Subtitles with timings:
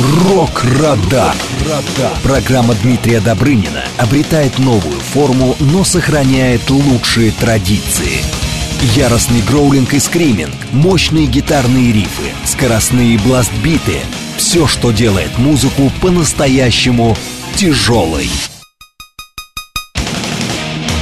[0.00, 1.34] Рок-Радар.
[2.22, 8.22] Программа Дмитрия Добрынина обретает новую форму, но сохраняет лучшие традиции.
[8.96, 14.00] Яростный гроулинг и скриминг, мощные гитарные рифы, скоростные бластбиты–
[14.36, 17.16] все, что делает музыку по-настоящему
[17.54, 18.28] тяжелой.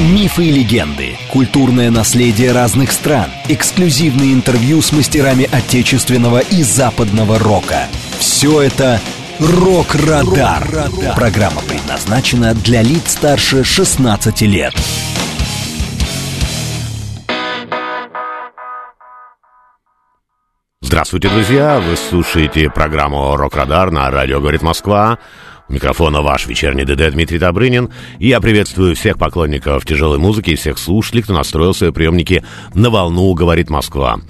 [0.02, 7.86] Мифы и легенды, культурное наследие разных стран, эксклюзивные интервью с мастерами отечественного и западного рока.
[8.18, 9.00] Все это
[9.38, 10.90] «Рок-Радар».
[11.14, 14.74] Программа предназначена для лиц старше 16 лет.
[20.80, 21.78] Здравствуйте, друзья!
[21.80, 25.20] Вы слушаете программу «Рок-Радар» на радио «Говорит Москва».
[25.72, 27.88] Микрофона ваш вечерний ДД Дмитрий Добрынин.
[28.18, 32.90] И я приветствую всех поклонников тяжелой музыки и всех слушателей, кто настроил свои приемники на
[32.90, 34.20] волну «Говорит Москва».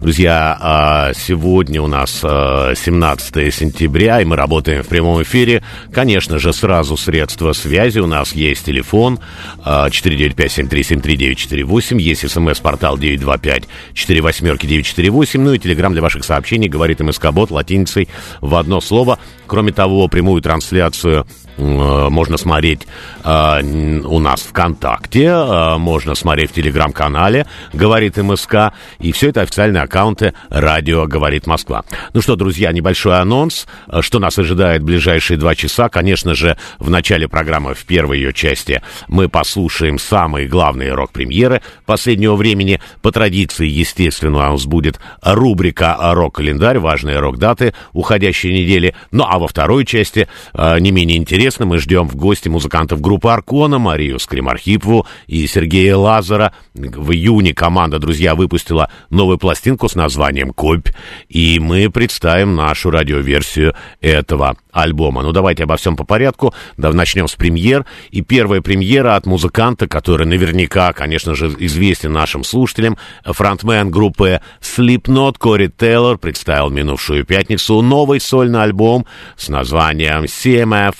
[0.00, 5.64] Друзья, а, сегодня у нас 17 сентября, и мы работаем в прямом эфире.
[5.92, 7.98] Конечно же, сразу средства связи.
[7.98, 9.18] У нас есть телефон
[9.64, 18.08] 495-7373-948, есть смс-портал 925-48-948, ну и телеграмм для ваших сообщений, говорит МСК-бот латиницей
[18.40, 19.18] в одно слово.
[19.48, 21.24] Кроме того, прямую трансляцию Э,
[21.58, 22.86] можно смотреть
[23.24, 29.82] э, у нас ВКонтакте, э, можно смотреть в Телеграм-канале «Говорит МСК», и все это официальные
[29.82, 31.84] аккаунты «Радио Говорит Москва».
[32.14, 33.66] Ну что, друзья, небольшой анонс,
[34.00, 35.88] что нас ожидает в ближайшие два часа.
[35.88, 42.34] Конечно же, в начале программы, в первой ее части, мы послушаем самые главные рок-премьеры последнего
[42.34, 42.80] времени.
[43.02, 48.94] По традиции, естественно, у нас будет рубрика «Рок-календарь», важные рок-даты уходящей недели.
[49.10, 53.28] Ну а во второй части, не менее интересно, интересно, мы ждем в гости музыкантов группы
[53.28, 56.54] Аркона, Марию Скримархипову и Сергея Лазара.
[56.72, 60.90] В июне команда, друзья, выпустила новую пластинку с названием «Копь»,
[61.28, 65.22] и мы представим нашу радиоверсию этого альбома.
[65.22, 66.54] Ну, давайте обо всем по порядку.
[66.76, 67.86] Да, начнем с премьер.
[68.12, 72.96] И первая премьера от музыканта, который наверняка, конечно же, известен нашим слушателям.
[73.24, 80.94] Фронтмен группы Slipknot Кори Тейлор представил минувшую пятницу новый сольный альбом с названием CMF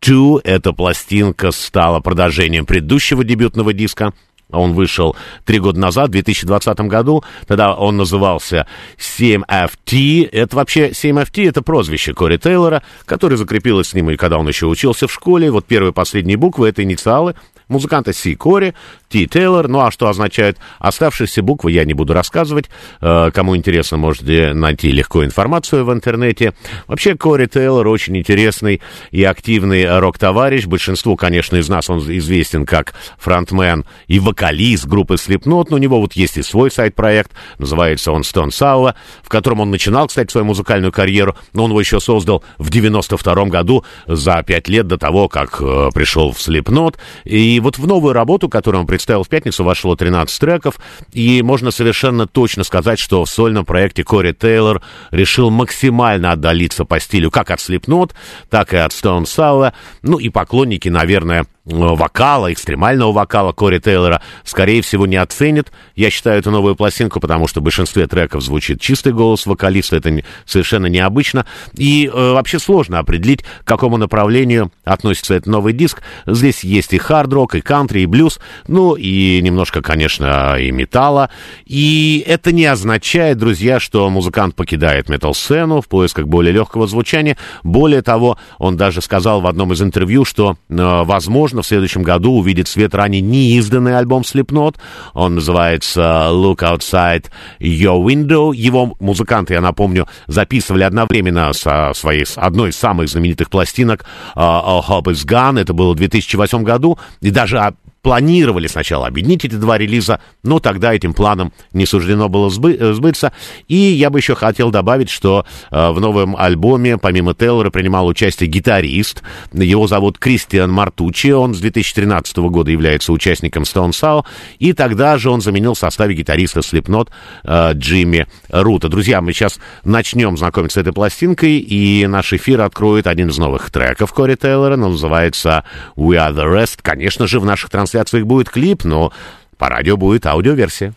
[0.00, 0.40] Two.
[0.44, 4.12] Эта пластинка стала продолжением предыдущего дебютного диска.
[4.50, 5.14] Он вышел
[5.44, 7.22] три года назад, в 2020 году.
[7.46, 8.66] Тогда он назывался
[8.96, 10.28] 7FT.
[10.32, 14.66] Это вообще 7FT, это прозвище Кори Тейлора, которое закрепилось с ним, и когда он еще
[14.66, 15.50] учился в школе.
[15.50, 17.34] Вот первые последние буквы— это инициалы
[17.68, 18.74] музыканта Си Кори,
[19.08, 19.68] Ти Тейлор.
[19.68, 22.70] Ну а что означает оставшиеся буквы, я не буду рассказывать.
[23.00, 26.52] Э, кому интересно, можете найти легко информацию в интернете.
[26.86, 28.80] Вообще, Кори Тейлор очень интересный
[29.10, 30.66] и активный рок-товарищ.
[30.66, 35.66] Большинству, конечно, из нас он известен как фронтмен и вокалист группы Slipknot.
[35.70, 39.70] Но у него вот есть и свой сайт-проект, называется он Stone Sour, в котором он
[39.70, 44.68] начинал, кстати, свою музыкальную карьеру, но он его еще создал в 92 году, за пять
[44.68, 46.96] лет до того, как э, пришел в Slipknot.
[47.24, 50.74] И вот в новую работу, которую он представил в пятницу, вошло 13 треков,
[51.12, 54.82] и можно совершенно точно сказать, что в сольном проекте Кори Тейлор
[55.12, 58.10] решил максимально отдалиться по стилю как от Slipknot,
[58.50, 59.72] так и от Stone Sour,
[60.02, 65.70] ну и поклонники, наверное, вокала, экстремального вокала Кори Тейлора, скорее всего, не оценит.
[65.96, 70.22] Я считаю эту новую пластинку, потому что в большинстве треков звучит чистый голос вокалиста, это
[70.46, 71.46] совершенно необычно.
[71.74, 76.02] И э, вообще сложно определить, к какому направлению относится этот новый диск.
[76.26, 81.30] Здесь есть и хард-рок, и кантри, и блюз, ну и немножко, конечно, и металла.
[81.66, 87.36] И это не означает, друзья, что музыкант покидает метал-сцену в поисках более легкого звучания.
[87.62, 92.32] Более того, он даже сказал в одном из интервью, что, э, возможно, в следующем году
[92.32, 94.76] увидит свет ранее неизданный альбом Slipknot.
[95.14, 97.26] Он называется Look Outside
[97.60, 98.54] Your Window.
[98.54, 104.04] Его музыканты, я напомню, записывали одновременно со своей одной из самых знаменитых пластинок
[104.34, 105.60] uh, All Hope Is Gone.
[105.60, 106.98] Это было в 2008 году.
[107.20, 107.58] И даже
[108.08, 112.94] планировали сначала объединить эти два релиза, но тогда этим планом не суждено было сбы э,
[112.94, 113.34] сбыться.
[113.66, 118.48] И я бы еще хотел добавить, что э, в новом альбоме, помимо Тейлора, принимал участие
[118.48, 119.22] гитарист.
[119.52, 121.32] Его зовут Кристиан Мартучи.
[121.32, 124.24] Он с 2013 года является участником Stone Sour.
[124.58, 127.10] И тогда же он заменил в составе гитариста Slipknot
[127.44, 128.88] э, Джимми Рута.
[128.88, 133.70] Друзья, мы сейчас начнем знакомиться с этой пластинкой, и наш эфир откроет один из новых
[133.70, 134.82] треков Кори Тейлора.
[134.82, 136.78] Он называется We Are The Rest.
[136.80, 139.12] Конечно же, в наших трансляциях трансляциях будет клип, но
[139.56, 140.94] по радио будет аудиоверсия.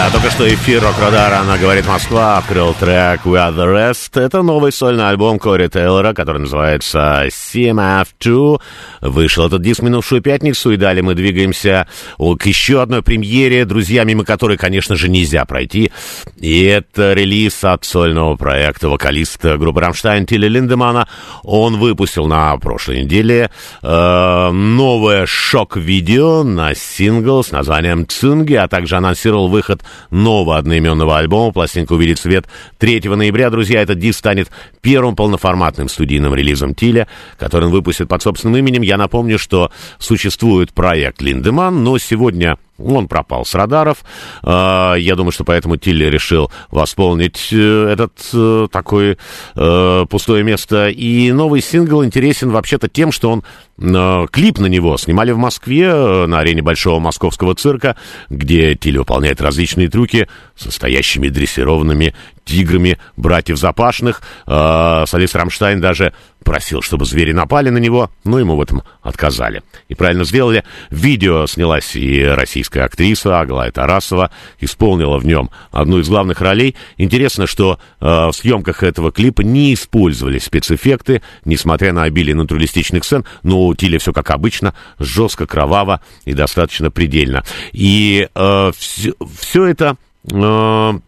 [0.00, 4.18] Друзья, только что эфир Рок-Радара, на Говорит Москва, открыл трек We Are The Rest.
[4.18, 8.60] Это новый сольный альбом Кори Тейлора, который называется CMF2.
[9.02, 11.86] Вышел этот диск минувшую пятницу, и далее мы двигаемся
[12.16, 15.92] к еще одной премьере, друзья, мимо которой, конечно же, нельзя пройти.
[16.38, 21.08] И это релиз от сольного проекта вокалиста группы Рамштайн Тилля Линдемана.
[21.42, 23.50] Он выпустил на прошлой неделе
[23.82, 31.52] э, новое шок-видео на сингл с названием «Zunge», а также анонсировал выход нового одноименного альбома.
[31.52, 32.46] Пластинка увидит свет
[32.78, 33.50] 3 ноября.
[33.50, 34.50] Друзья, этот диск станет
[34.80, 37.06] первым полноформатным студийным релизом Тиля,
[37.38, 38.82] который он выпустит под собственным именем.
[38.82, 43.98] Я напомню, что существует проект Линдеман, но сегодня он пропал с радаров.
[44.42, 49.16] А, я думаю, что поэтому Тилли решил восполнить э, этот э, такое
[49.54, 50.88] э, пустое место.
[50.88, 53.44] И новый сингл интересен вообще-то тем, что он
[53.78, 55.90] клип на него снимали в Москве
[56.26, 57.96] на арене Большого Московского цирка,
[58.28, 62.14] где Тилли выполняет различные трюки состоящими дрессированными
[62.50, 64.22] тиграми братьев Запашных.
[64.46, 66.12] Э, солист Рамштайн даже
[66.44, 69.62] просил, чтобы звери напали на него, но ему в этом отказали.
[69.88, 70.64] И правильно сделали.
[70.90, 76.76] видео снялась и российская актриса Аглая Тарасова, исполнила в нем одну из главных ролей.
[76.96, 83.24] Интересно, что э, в съемках этого клипа не использовали спецэффекты, несмотря на обилие натуралистичных сцен,
[83.42, 87.44] но у Тиля все как обычно, жестко, кроваво и достаточно предельно.
[87.72, 89.96] И э, все, все это...
[90.32, 90.98] Э,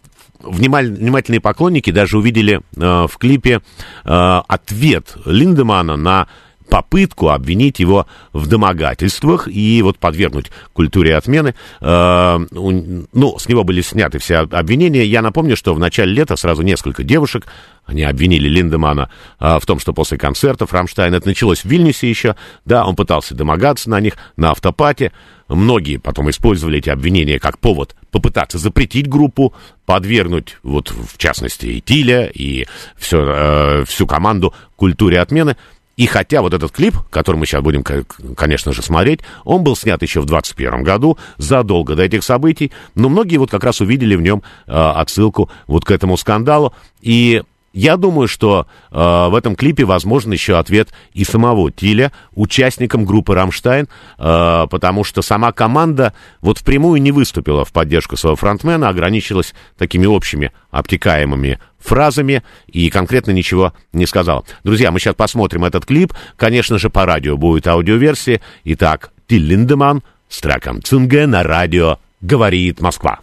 [0.43, 3.61] внимательные поклонники даже увидели э, в клипе
[4.05, 6.29] э, ответ Линдемана на
[6.73, 11.55] попытку обвинить его в домогательствах и вот подвергнуть культуре отмены.
[11.83, 15.05] Э, ну, с него были сняты все обвинения.
[15.05, 17.47] Я напомню, что в начале лета сразу несколько девушек,
[17.85, 22.37] они обвинили Линдемана э, в том, что после концертов Рамштайн, это началось в Вильнюсе еще,
[22.65, 25.13] да, он пытался домогаться на них на автопате.
[25.49, 29.53] Многие потом использовали эти обвинения как повод попытаться запретить группу,
[29.85, 35.59] подвергнуть, вот в частности, и Тиля, и все, э, всю команду культуре отмены.
[35.97, 40.01] И хотя вот этот клип, который мы сейчас будем, конечно же, смотреть, он был снят
[40.03, 44.23] еще в 21 году, задолго до этих событий, но многие вот как раз увидели в
[44.23, 46.73] нем э, отсылку вот к этому скандалу.
[47.03, 53.05] И я думаю, что э, в этом клипе возможен еще ответ и самого Тиля, участникам
[53.05, 53.89] группы «Рамштайн»,
[54.19, 60.07] э, потому что сама команда вот впрямую не выступила в поддержку своего фронтмена, ограничилась такими
[60.07, 64.47] общими обтекаемыми фразами и конкретно ничего не сказал.
[64.65, 66.13] Друзья, мы сейчас посмотрим этот клип.
[66.37, 68.41] Конечно же, по радио будет аудиоверсия.
[68.65, 73.21] Итак, Тиль Линдеман с треком «Цунге» на радио «Говорит Москва».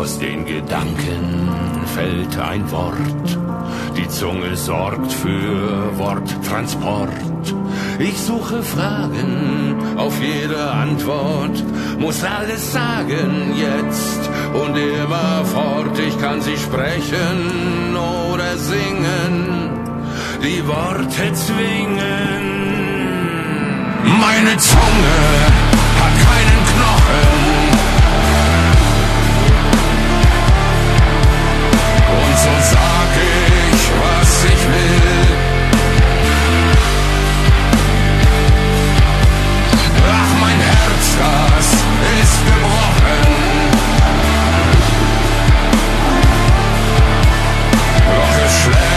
[0.00, 1.50] Aus den Gedanken
[1.94, 3.38] fällt ein Wort.
[3.98, 7.54] Die Zunge sorgt für Worttransport.
[7.98, 11.62] Ich suche Fragen auf jede Antwort,
[11.98, 14.20] muss alles sagen jetzt
[14.54, 15.98] und immer fort.
[15.98, 17.94] Ich kann sie sprechen
[18.32, 19.70] oder singen,
[20.42, 22.42] die Worte zwingen.
[24.18, 25.18] Meine Zunge
[26.00, 27.69] hat keinen Knochen.
[32.42, 33.12] So sag
[33.72, 35.28] ich, was ich will.
[40.12, 41.68] Ach, mein Herz, das
[42.20, 43.22] ist gebrochen.
[48.06, 48.89] Doch es schlägt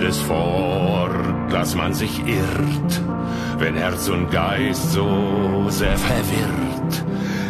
[0.00, 1.10] kommt es vor,
[1.50, 3.00] dass man sich irrt,
[3.58, 7.04] wenn Herz und Geist so sehr verwirrt.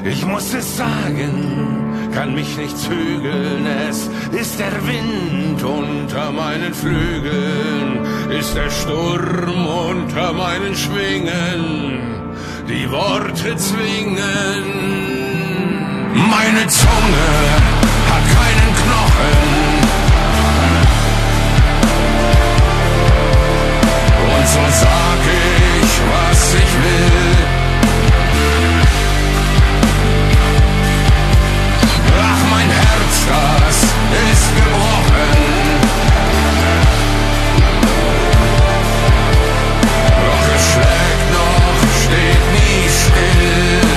[0.04, 8.06] Ich muss es sagen, kann mich nicht zügeln, es ist der Wind unter meinen Flügeln,
[8.30, 12.24] ist der Sturm unter meinen Schwingen,
[12.68, 14.64] die Worte zwingen.
[16.14, 17.28] Meine Zunge
[18.12, 18.59] hat keinen
[18.90, 19.80] Knochen
[24.34, 27.36] und so sag ich, was ich will.
[32.20, 33.76] Ach, mein Herz, das
[34.32, 35.30] ist gebrochen.
[40.26, 43.89] Doch es schlägt noch, steht nie still.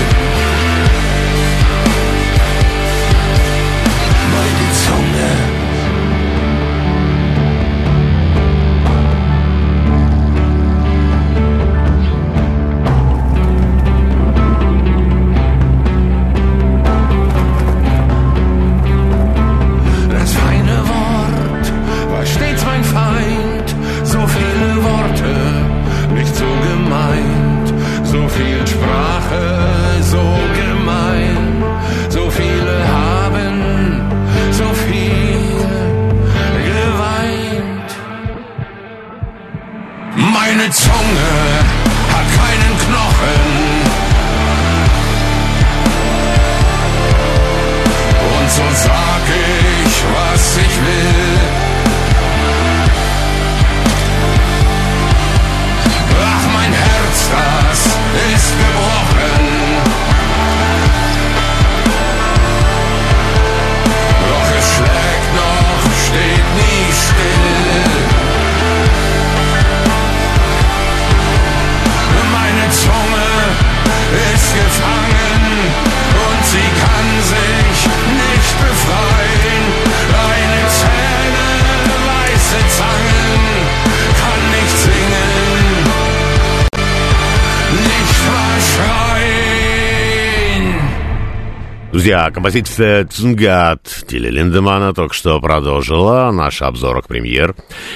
[92.24, 97.54] Друзья, композиция «Цунгат» Тилли Линдемана только что продолжила наш обзор к премьер.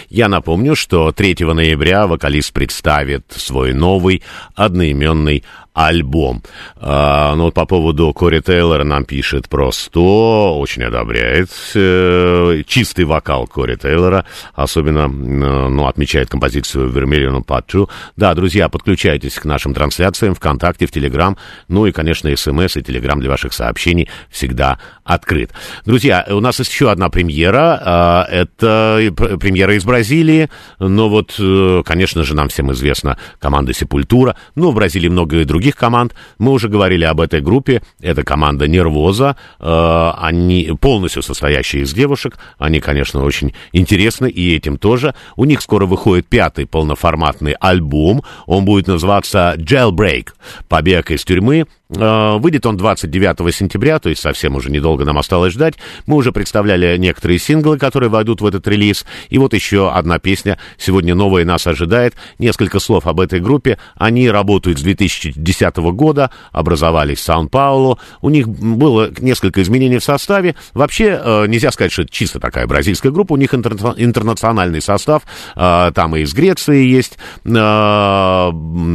[0.09, 4.21] Я напомню, что 3 ноября вокалист представит свой новый
[4.53, 5.45] одноименный
[5.77, 6.41] альбом.
[6.77, 13.45] А, ну вот по поводу Кори Тейлора нам пишет просто, очень одобряет э, чистый вокал
[13.45, 20.33] Кори Тейлора, особенно, э, ну, отмечает композицию Vermilion Part Да, друзья, подключайтесь к нашим трансляциям
[20.33, 25.51] ВКонтакте, в Телеграм, ну и, конечно, СМС и Телеграм для ваших сообщений всегда открыт.
[25.85, 31.83] Друзья, у нас есть еще одна премьера, э, это премьера из Бразилии, но вот, э,
[31.85, 36.15] конечно же, нам всем известна команда Сепультура, ну, в Бразилии много и других других команд.
[36.39, 37.81] Мы уже говорили об этой группе.
[38.01, 39.35] Это команда Нервоза.
[39.59, 42.37] Э, они полностью состоящие из девушек.
[42.57, 45.13] Они, конечно, очень интересны, и этим тоже.
[45.35, 48.23] У них скоро выходит пятый полноформатный альбом.
[48.45, 50.29] Он будет называться Jailbreak.
[50.69, 51.65] Побег из тюрьмы.
[51.89, 55.75] Э, выйдет он 29 сентября, то есть совсем уже недолго нам осталось ждать.
[56.05, 59.05] Мы уже представляли некоторые синглы, которые войдут в этот релиз.
[59.29, 62.15] И вот еще одна песня сегодня новая нас ожидает.
[62.39, 63.77] Несколько слов об этой группе.
[63.95, 67.99] Они работают с 2010 года, образовались в Сан-Паулу.
[68.21, 70.55] У них было несколько изменений в составе.
[70.73, 73.31] Вообще, э, нельзя сказать, что это чисто такая бразильская группа.
[73.33, 75.23] У них интернациональный состав.
[75.55, 77.17] Э, там и из Греции есть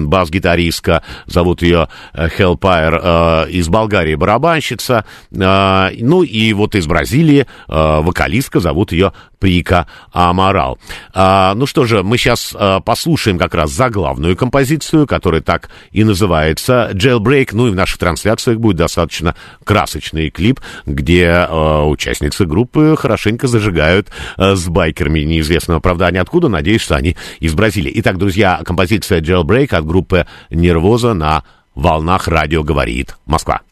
[0.08, 1.02] бас-гитаристка.
[1.26, 8.00] Зовут ее Hellpire Файер э, из Болгарии барабанщица, э, ну и вот из Бразилии э,
[8.00, 10.78] вокалистка, зовут ее Прика Амарал.
[11.14, 16.04] Э, ну что же, мы сейчас э, послушаем как раз заглавную композицию, которая так и
[16.04, 19.34] называется Jailbreak, ну и в наших трансляциях будет достаточно
[19.64, 26.48] красочный клип, где э, участницы группы хорошенько зажигают э, с байкерами неизвестного, правда, они откуда,
[26.48, 27.92] надеюсь, что они из Бразилии.
[27.96, 33.62] Итак, друзья, композиция Jailbreak от группы Нервоза на волнах радио говорит Москва.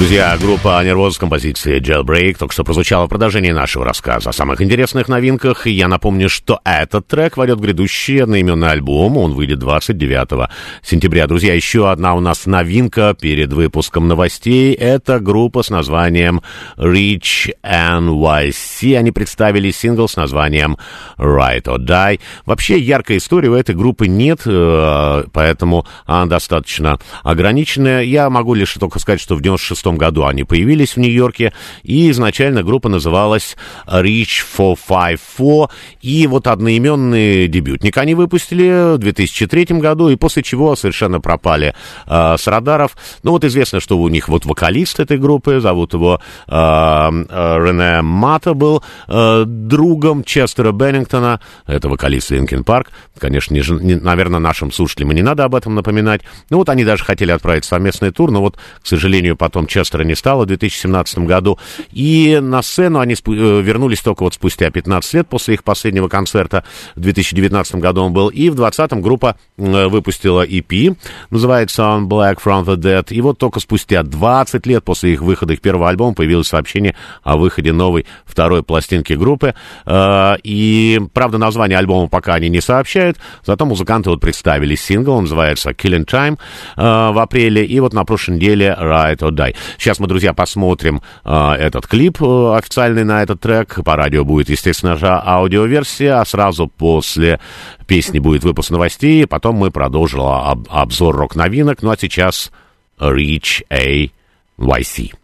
[0.00, 4.62] Друзья, группа Нервоз с композицией Jailbreak только что прозвучала в продолжении нашего рассказа о самых
[4.62, 5.66] интересных новинках.
[5.66, 9.18] Я напомню, что этот трек войдет в грядущий одноименный альбом.
[9.18, 10.48] Он выйдет 29
[10.82, 11.26] сентября.
[11.26, 14.72] Друзья, еще одна у нас новинка перед выпуском новостей.
[14.72, 16.40] Это группа с названием
[16.78, 18.96] Reach NYC.
[18.96, 20.78] Они представили сингл с названием
[21.18, 22.20] Right or Die.
[22.46, 28.02] Вообще, яркой истории у этой группы нет, э, поэтому она достаточно ограниченная.
[28.02, 32.62] Я могу лишь только сказать, что в 96 году они появились в Нью-Йорке, и изначально
[32.62, 35.68] группа называлась Reach 454,
[36.00, 41.74] и вот одноименный дебютник они выпустили в 2003 году, и после чего совершенно пропали
[42.06, 42.96] э, с радаров.
[43.22, 48.02] Ну вот известно, что у них вот вокалист этой группы, зовут его э, э, Рене
[48.02, 54.72] Мата, был э, другом Честера Беннингтона, это вокалист Линкен Парк, конечно, не, не, наверное, нашим
[54.72, 56.22] слушателям и не надо об этом напоминать.
[56.48, 60.14] Ну вот они даже хотели отправить совместный тур, но вот, к сожалению, потом Честера не
[60.14, 61.58] стало в 2017 году.
[61.92, 66.64] И на сцену они э, вернулись только вот спустя 15 лет после их последнего концерта.
[66.94, 68.28] В 2019 году он был.
[68.28, 70.96] И в 2020 группа э, выпустила EP,
[71.30, 73.06] называется он Black from the Dead.
[73.10, 77.36] И вот только спустя 20 лет после их выхода их первого альбома появилось сообщение о
[77.36, 79.54] выходе новой второй пластинки группы.
[79.86, 85.24] Э, и, правда, название альбома пока они не сообщают, зато музыканты вот представили сингл, он
[85.24, 86.38] называется Killing Time
[86.76, 89.54] в апреле, и вот на прошлой неделе Ride or Die.
[89.78, 93.80] Сейчас мы, друзья, посмотрим э, этот клип э, официальный на этот трек.
[93.84, 97.40] По радио будет, естественно же, аудиоверсия, а сразу после
[97.86, 101.82] песни будет выпуск новостей, потом мы продолжим об обзор рок-новинок.
[101.82, 102.50] Ну а сейчас
[102.98, 104.10] Reach A
[104.58, 105.19] YC.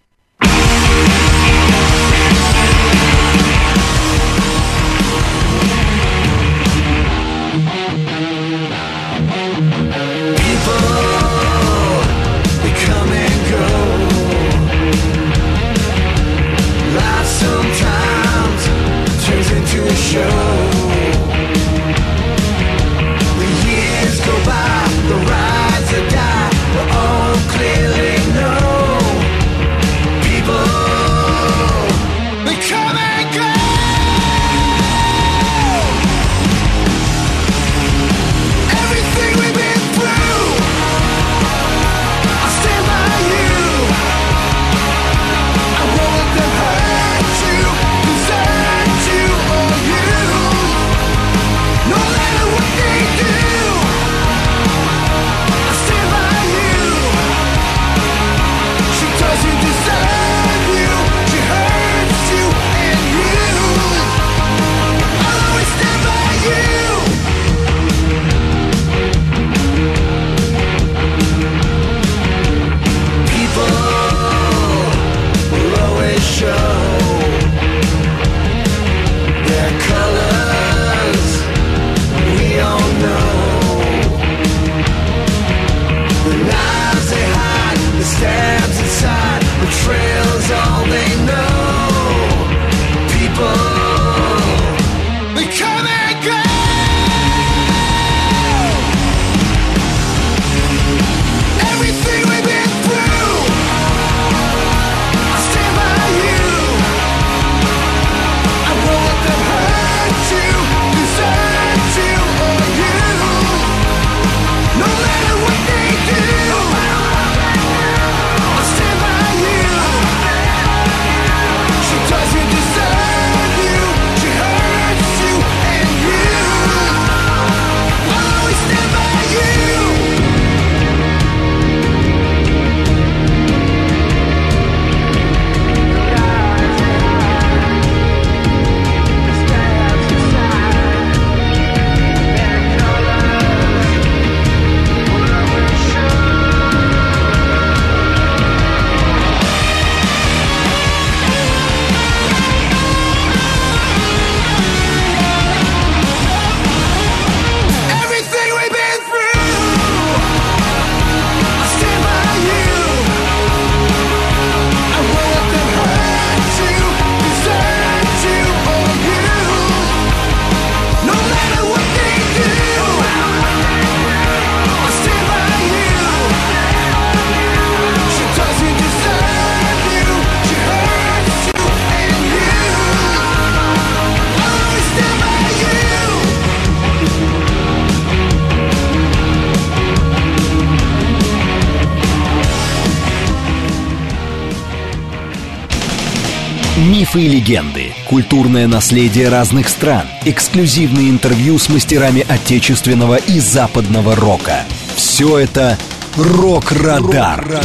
[197.16, 204.64] Мифы и легенды, культурное наследие разных стран, эксклюзивные интервью с мастерами отечественного и западного рока.
[204.96, 205.78] Все это
[206.16, 207.40] «Рок-Радар».
[207.40, 207.62] Рок-Радар.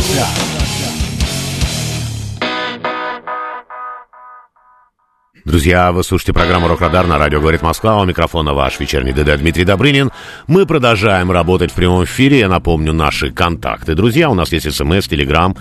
[5.43, 7.99] Друзья, вы слушаете программу «Рок-Радар» на радио «Говорит Москва».
[7.99, 10.11] У микрофона ваш вечерний ДД Дмитрий Добрынин.
[10.47, 12.39] Мы продолжаем работать в прямом эфире.
[12.39, 13.95] Я напомню наши контакты.
[13.95, 15.57] Друзья, у нас есть смс, телеграм.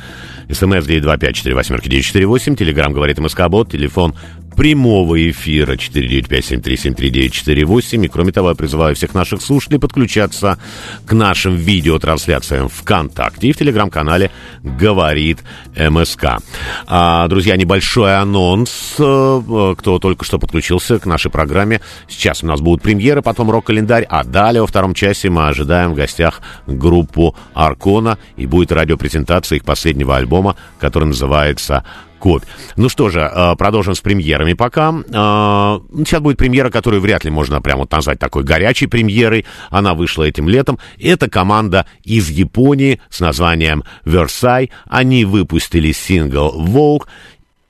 [0.49, 2.57] СМС 925-48-948.
[2.57, 3.71] Телеграм «Говорит МСК-бот».
[3.71, 4.15] Телефон
[4.57, 8.05] прямого эфира 495-7373948.
[8.05, 10.59] И кроме того, я призываю всех наших слушателей подключаться
[11.07, 14.31] к нашим видеотрансляциям ВКонтакте и в телеграм-канале
[14.63, 15.39] «Говорит
[15.77, 16.39] МСК».
[16.87, 18.97] А, друзья, небольшой анонс.
[18.99, 21.81] Э, кто только что подключился к нашей программе.
[22.09, 25.95] Сейчас у нас будут премьеры, потом рок-календарь, а далее во втором часе мы ожидаем в
[25.95, 31.85] гостях группу Аркона и будет радиопрезентация их последнего альбома, который называется
[32.21, 32.45] Копь.
[32.77, 34.91] Ну что же, э, продолжим с премьерами пока.
[34.91, 39.47] Э, сейчас будет премьера, которую вряд ли можно прямо вот назвать такой горячей премьерой.
[39.71, 40.79] Она вышла этим летом.
[40.99, 44.69] Это команда из Японии с названием Versailles.
[44.87, 47.07] Они выпустили сингл Vogue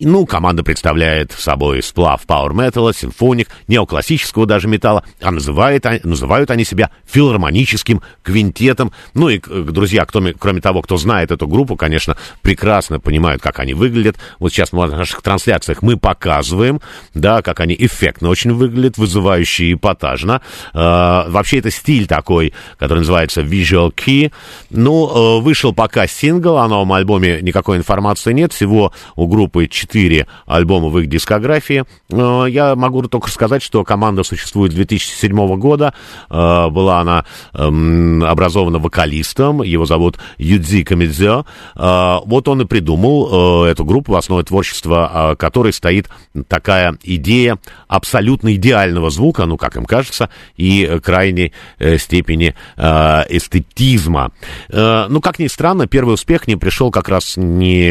[0.00, 6.90] ну, команда представляет собой сплав пауэр-металла, симфоник, неоклассического даже металла, а называют, называют они себя
[7.06, 8.92] филармоническим квинтетом.
[9.12, 13.74] Ну и, друзья, кто, кроме того, кто знает эту группу, конечно, прекрасно понимают, как они
[13.74, 14.16] выглядят.
[14.38, 16.80] Вот сейчас в наших трансляциях мы показываем,
[17.12, 20.40] да, как они эффектно очень выглядят, вызывающе эпатажно.
[20.72, 24.32] Э, вообще это стиль такой, который называется Visual Key.
[24.70, 29.89] Ну, э, вышел пока сингл, о новом альбоме никакой информации нет, всего у группы 4
[29.90, 31.84] четыре альбома в их дискографии.
[32.10, 35.94] Э, я могу только сказать, что команда существует с 2007 года.
[36.30, 37.24] Э, была она
[37.54, 41.44] эм, образована вокалистом, его зовут Юдзи Камидзё.
[41.74, 46.08] Э, вот он и придумал эту группу, в основе творчества которой стоит
[46.48, 51.52] такая идея абсолютно идеального звука, ну, как им кажется, и крайней
[51.98, 54.32] степени эстетизма.
[54.68, 57.90] Ну, как ни странно, первый успех не пришел как раз не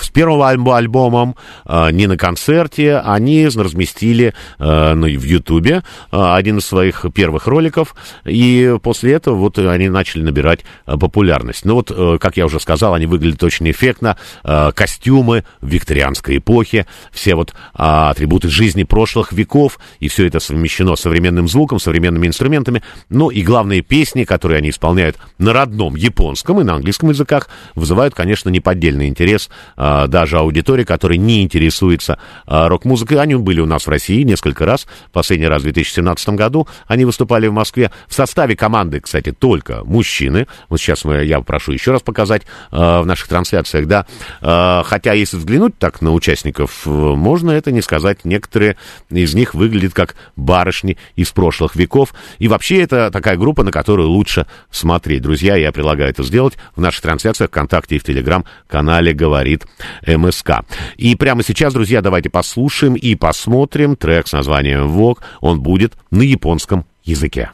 [0.00, 1.36] с первого альбомом,
[1.66, 2.98] э, не на концерте.
[2.98, 9.36] Они разместили э, ну, в Ютубе э, один из своих первых роликов, и после этого
[9.36, 11.64] вот они начали набирать популярность.
[11.64, 11.90] Ну вот,
[12.20, 14.16] как я уже сказал, они выглядят очень эффектно.
[14.42, 21.48] Костюмы в викторианской эпохе, все вот атрибуты жизни прошлых веков, и все это совмещено современным
[21.48, 22.82] звуком, современными инструментами.
[23.08, 28.14] Ну и главные песни, которые они исполняют на родном японском и на английском языках, вызывают,
[28.14, 33.18] конечно, неподдельный интерес даже аудитории, которая не интересуется а, рок-музыкой.
[33.18, 34.86] Они были у нас в России несколько раз.
[35.12, 37.90] Последний раз в 2017 году они выступали в Москве.
[38.08, 40.46] В составе команды, кстати, только мужчины.
[40.68, 44.06] Вот сейчас мы, я прошу еще раз показать а, в наших трансляциях, да.
[44.40, 48.24] А, хотя, если взглянуть так на участников, э, можно это не сказать.
[48.24, 48.76] Некоторые
[49.10, 52.14] из них выглядят как барышни из прошлых веков.
[52.38, 55.22] И вообще это такая группа, на которую лучше смотреть.
[55.22, 59.64] Друзья, я предлагаю это сделать в наших трансляциях ВКонтакте и в Телеграм-канале «Говорит
[60.06, 60.23] МС».
[60.26, 60.64] МСК.
[60.96, 65.22] И прямо сейчас, друзья, давайте послушаем и посмотрим трек с названием «Вог».
[65.40, 67.50] Он будет на японском языке.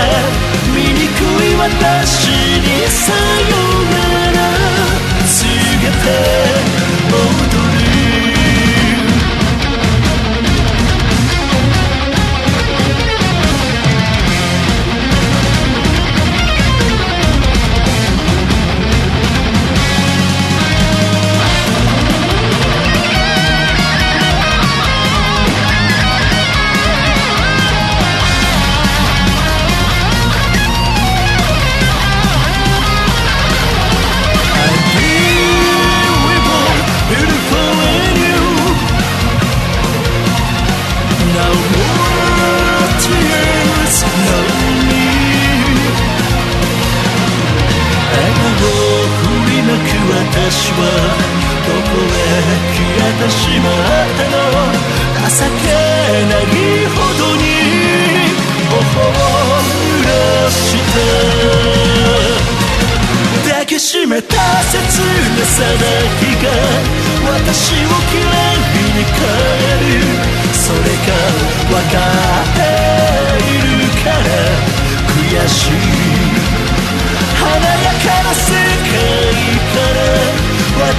[0.74, 0.80] 醜
[1.44, 3.54] い私にさよ
[3.92, 3.94] な
[4.32, 4.38] ら
[5.28, 5.36] 告
[5.82, 6.45] げて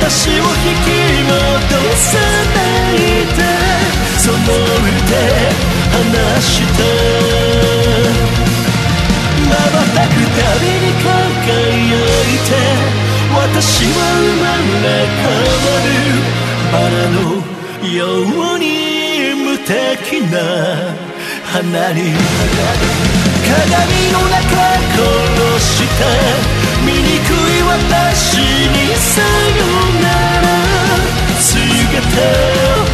[0.06, 0.44] 私を引き
[1.26, 1.34] 戻
[1.96, 2.14] さ
[2.54, 2.62] な
[2.94, 3.42] いで
[4.16, 5.10] その腕
[5.90, 6.06] 離
[6.40, 6.80] した。
[9.42, 12.54] 瞬くたびに輝いて
[13.34, 14.46] 私は生ま
[14.80, 15.90] れ変わる
[16.70, 17.18] バラの
[17.92, 17.98] よ
[18.54, 18.64] うに。
[19.46, 20.34] 無敵な
[21.44, 22.00] 花に
[23.42, 24.44] 鏡の中
[24.92, 25.66] 殺し
[25.98, 26.65] た
[27.62, 29.64] 私にさよ
[30.00, 30.46] なら。
[31.38, 32.00] 姿
[32.82, 32.85] を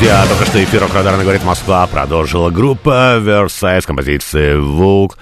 [0.00, 5.18] Друзья, только что эфир Радарно говорит Москва продолжила группа Versailles с композицией «Волк».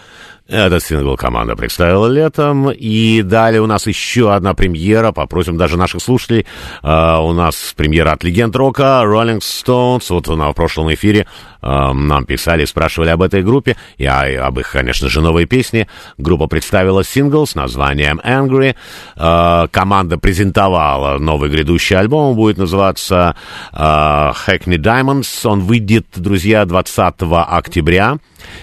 [0.48, 2.70] Этот сингл команда представила летом.
[2.70, 5.12] И далее у нас еще одна премьера.
[5.12, 6.46] Попросим даже наших слушателей.
[6.82, 10.04] Uh, у нас премьера от легенд рока Rolling Stones.
[10.08, 11.26] Вот на прошлом эфире
[11.60, 13.76] uh, нам писали, спрашивали об этой группе.
[13.98, 15.86] И об их, конечно же, новой песне.
[16.16, 18.74] Группа представила сингл с названием Angry.
[19.16, 22.30] Uh, команда презентовала новый грядущий альбом.
[22.30, 23.36] Он будет называться
[23.74, 25.28] Hackney Diamonds.
[25.44, 28.16] Он выйдет, друзья, 20 октября.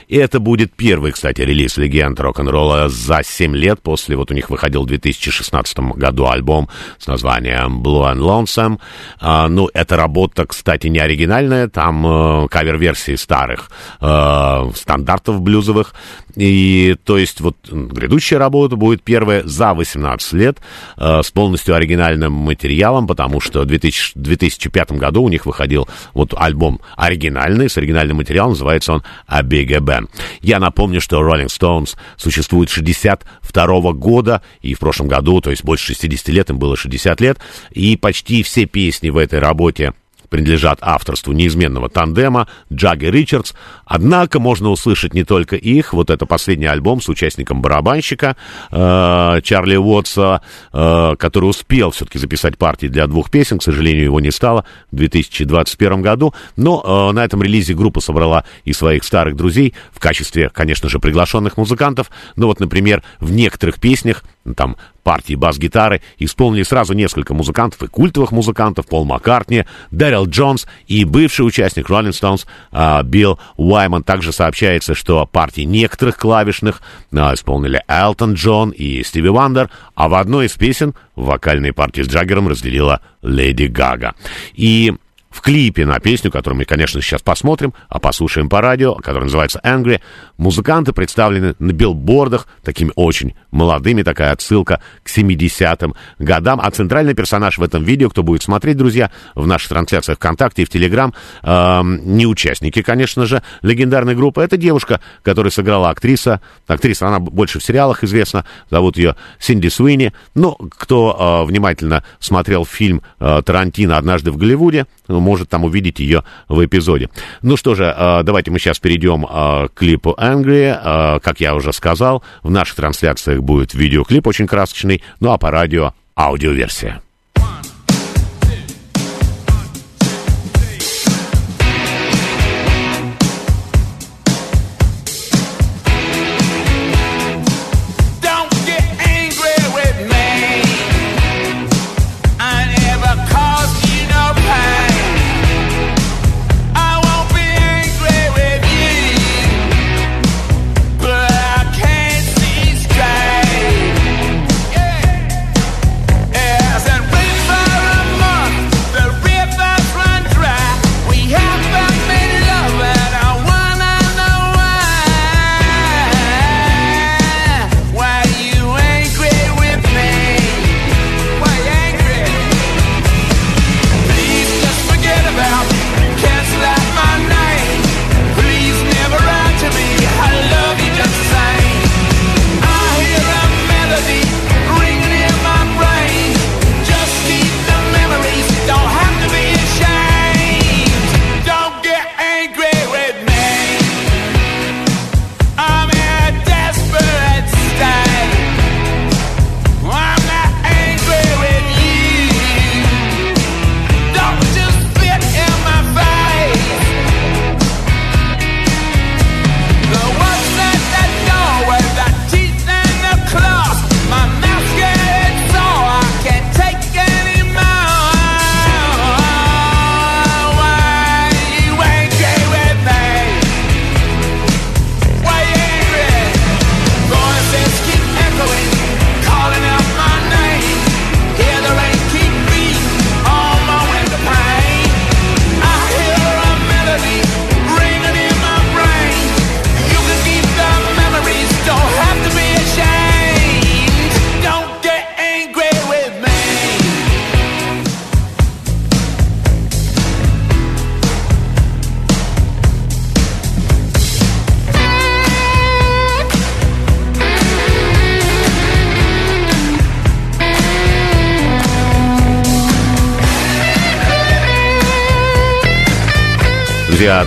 [0.08, 3.82] И это будет первый, кстати, релиз легенд рок-н-ролла за 7 лет.
[3.82, 8.80] После вот у них выходил в 2016 году альбом с названием Blue and Lonesome.
[9.20, 11.68] А, ну, эта работа, кстати, не оригинальная.
[11.68, 13.70] Там э, кавер-версии старых
[14.02, 15.94] э, стандартов блюзовых.
[16.36, 20.58] И, то есть, вот грядущая работа будет первая за 18 лет
[20.98, 26.34] э, с полностью оригинальным материалом, потому что в 2000, 2005 году у них выходил вот
[26.36, 30.10] альбом оригинальный, с оригинальным материалом, называется он «A Big Ben».
[30.42, 35.88] Я напомню, что Rolling Stones существует 62 года, и в прошлом году, то есть больше
[35.88, 37.40] 60 лет, им было 60 лет,
[37.72, 39.94] и почти все песни в этой работе
[40.30, 43.54] принадлежат авторству неизменного тандема Джагги Ричардс,
[43.86, 48.36] однако можно услышать не только их, вот это последний альбом с участником барабанщика
[48.72, 50.42] э, Чарли Уотса,
[50.74, 54.96] э, который успел все-таки записать партии для двух песен, к сожалению, его не стало в
[54.96, 60.50] 2021 году, но э, на этом релизе группа собрала и своих старых друзей в качестве,
[60.50, 66.94] конечно же, приглашенных музыкантов, ну вот, например, в некоторых песнях там партии бас-гитары исполнили сразу
[66.94, 73.02] несколько музыкантов и культовых музыкантов Пол Маккартни, Дэрил Джонс и бывший участник Rolling Stones а,
[73.04, 74.04] Билл Уайман.
[74.04, 76.82] Также сообщается, что партии некоторых клавишных
[77.14, 82.08] а, исполнили Элтон Джон и Стиви Уандер, а в одной из песен вокальные партии с
[82.08, 84.16] Джаггером разделила Леди Гага.
[84.54, 84.94] И
[85.36, 89.60] в клипе на песню, которую мы, конечно, сейчас посмотрим, а послушаем по радио, которая называется
[89.66, 90.00] «Angry»,
[90.38, 96.62] музыканты представлены на билбордах, такими очень молодыми, такая отсылка к 70-м годам.
[96.64, 100.66] А центральный персонаж в этом видео, кто будет смотреть, друзья, в наших трансляциях ВКонтакте и
[100.66, 107.10] в Телеграм, э, не участники, конечно же, легендарной группы, это девушка, которая сыграла актриса, актриса,
[107.10, 110.14] она больше в сериалах известна, зовут ее Синди Суини.
[110.34, 116.24] Ну, кто э, внимательно смотрел фильм э, Тарантино «Однажды в Голливуде», может там увидеть ее
[116.48, 117.10] в эпизоде.
[117.42, 120.78] Ну что же, э, давайте мы сейчас перейдем э, к клипу Angry.
[120.84, 125.52] Э, как я уже сказал, в наших трансляциях будет видеоклип очень красочный, ну а по
[125.52, 127.02] радио аудиоверсия.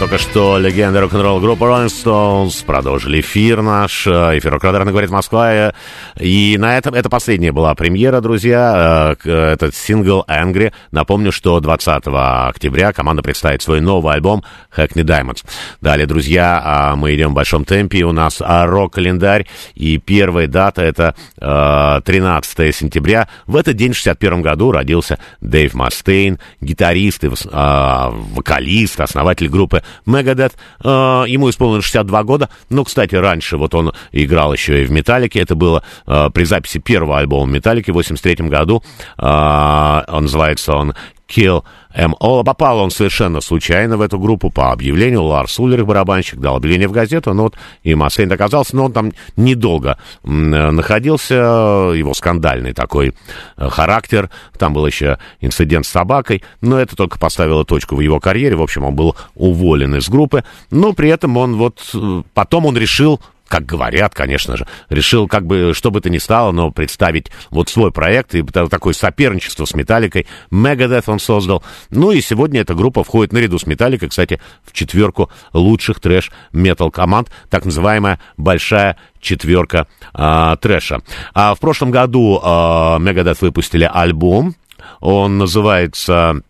[0.08, 4.06] Только что легенда рок-н-ролл группы Rolling Stones продолжили эфир наш.
[4.06, 5.74] Эфир рок говорит Москва.
[6.20, 9.16] И на этом это последняя была премьера, друзья.
[9.24, 10.72] Э, этот сингл Angry.
[10.90, 14.42] Напомню, что 20 октября команда представит свой новый альбом
[14.76, 15.44] Hackney Diamonds.
[15.80, 18.04] Далее, друзья, а, мы идем в большом темпе.
[18.04, 19.46] У нас а, рок-календарь.
[19.74, 23.28] И первая дата это 13 э, сентября.
[23.46, 29.82] В этот день, в 61 году, родился Дэйв Мастейн, гитарист и а, вокалист, основатель группы
[30.06, 30.52] Megadeth.
[30.82, 32.48] Э, ему исполнилось 62 года.
[32.70, 35.40] Ну, кстати, раньше вот он играл еще и в Металлике.
[35.40, 38.82] Это было э, при записи первого альбома Металлики в 83 году.
[39.18, 40.94] Э, он называется он
[41.28, 41.62] Kill
[41.94, 42.42] Em All.
[42.42, 45.22] Попал он совершенно случайно в эту группу по объявлению.
[45.24, 47.34] Ларс Уллер, барабанщик, дал объявление в газету.
[47.34, 51.34] Ну вот и Массейн оказался, но он там недолго находился.
[51.34, 53.14] Его скандальный такой
[53.56, 54.30] э, характер.
[54.58, 56.42] Там был еще инцидент с собакой.
[56.60, 58.56] Но это только поставило точку в его карьере.
[58.56, 60.44] В общем, он был уволен из группы.
[60.70, 61.80] Но при этом он вот...
[61.94, 66.18] Э, потом он решил как говорят, конечно же, решил как бы, что бы то ни
[66.18, 70.26] стало, но представить вот свой проект и такое соперничество с Металликой.
[70.50, 71.64] Megadeth он создал.
[71.90, 77.30] Ну и сегодня эта группа входит наряду с Металликой, кстати, в четверку лучших трэш-метал команд,
[77.48, 81.00] так называемая большая четверка а, трэша.
[81.34, 84.54] А в прошлом году а, Megadeth выпустили альбом,
[85.00, 86.42] он называется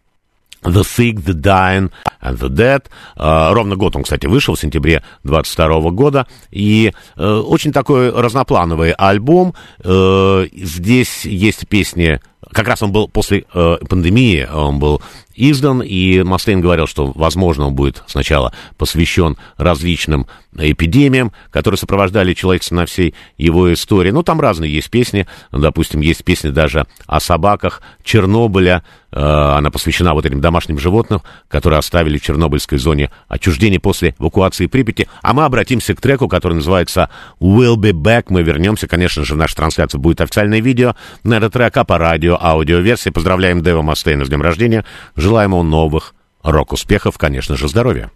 [0.63, 1.91] The Sick, The Dying
[2.21, 2.85] and The Dead.
[3.17, 6.27] Uh, ровно год он, кстати, вышел в сентябре 22 года.
[6.51, 9.55] И uh, очень такой разноплановый альбом.
[9.81, 12.21] Uh, здесь есть песни...
[12.53, 15.03] Как раз он был после пандемии, он был
[15.39, 20.27] издан, и Мастейн говорил, что, возможно, он будет сначала посвящен различным
[20.57, 24.11] эпидемиям, которые сопровождали человечество на всей его истории.
[24.11, 28.83] Ну, там разные есть песни, допустим, есть песни даже о собаках Чернобыля,
[29.13, 34.67] э, она посвящена вот этим домашним животным, которые оставили в Чернобыльской зоне отчуждения после эвакуации
[34.67, 35.09] Припяти.
[35.23, 37.11] А мы обратимся к треку, который называется
[37.41, 38.27] «We'll be back».
[38.29, 41.99] Мы вернемся, конечно же, в нашу трансляцию будет официальное видео на этот трек, а по
[41.99, 43.11] радио аудиоверсии.
[43.11, 44.85] Поздравляем Дэва Мастейна с днем рождения.
[45.29, 48.11] Желаем ему новых рок-успехов, конечно же, здоровья.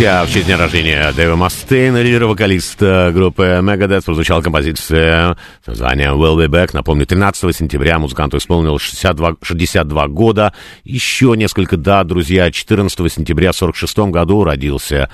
[0.00, 6.14] Друзья, в честь дня рождения Дэйва Мастейна, лидера вокалиста группы Megadeth, прозвучала композиция с названием
[6.14, 6.70] Will Be Back.
[6.72, 10.54] Напомню, 13 сентября музыканту исполнилось 62, 62 года.
[10.84, 12.50] Еще несколько дат, друзья.
[12.50, 15.10] 14 сентября в 46 году родился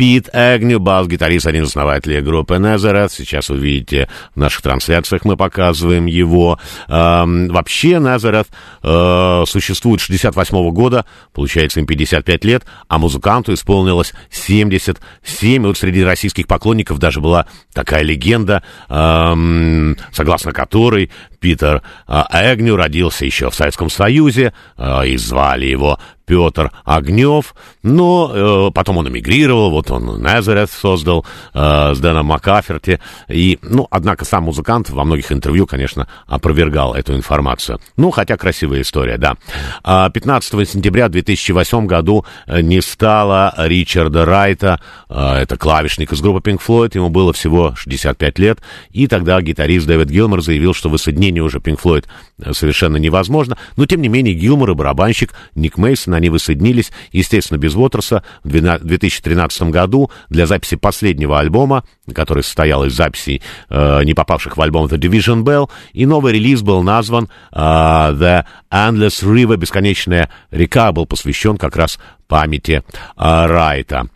[0.00, 3.12] Пит Эгню, бас-гитарист, один из основателей группы Назарет.
[3.12, 6.58] Сейчас вы видите в наших трансляциях, мы показываем его.
[6.88, 8.48] Эм, вообще Назарет
[8.82, 15.56] э, существует с 68 года, получается им 55 лет, а музыканту исполнилось 77.
[15.62, 17.44] И вот среди российских поклонников даже была
[17.74, 21.10] такая легенда, эм, согласно которой
[21.40, 25.98] Питер э, Эгню родился еще в Советском Союзе, э, и звали его
[26.30, 33.00] Петр Огнев, но э, потом он эмигрировал, вот он Назарет создал э, с Дэном Макаферти,
[33.26, 37.80] и, ну, однако сам музыкант во многих интервью, конечно, опровергал эту информацию.
[37.96, 39.34] Ну, хотя красивая история, да.
[39.82, 46.48] 15 а сентября 2008 году э, не стало Ричарда Райта, э, это клавишник из группы
[46.48, 48.60] Pink Floyd, ему было всего 65 лет,
[48.92, 52.06] и тогда гитарист Дэвид Гилмор заявил, что воссоединение уже Pink Floyd
[52.42, 57.58] э, совершенно невозможно, но, тем не менее, Гилмор и барабанщик Ник Мейсон, они воссоединились, естественно,
[57.58, 64.14] без Уотерса в 2013 году для записи последнего альбома, который состоял из записей, э, не
[64.14, 69.56] попавших в альбом The Division Bell, и новый релиз был назван э, The Endless River,
[69.56, 72.82] бесконечная река, был посвящен как раз памяти
[73.16, 74.08] э, Райта.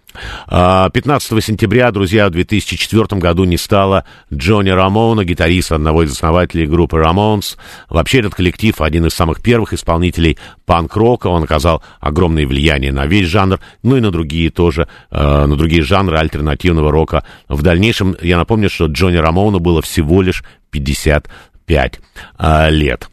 [0.47, 6.67] 15 а, сентября, друзья, в 2004 году не стало Джонни Рамона, гитариста одного из основателей
[6.67, 7.57] группы Рамонс.
[7.89, 11.29] Вообще этот коллектив один из самых первых исполнителей панк-рока.
[11.29, 15.83] Он оказал огромное влияние на весь жанр, ну и на другие тоже, э, на другие
[15.83, 17.25] жанры альтернативного рока.
[17.49, 22.01] В дальнейшем, я напомню, что Джонни Рамону было всего лишь 55
[22.39, 23.09] э, лет.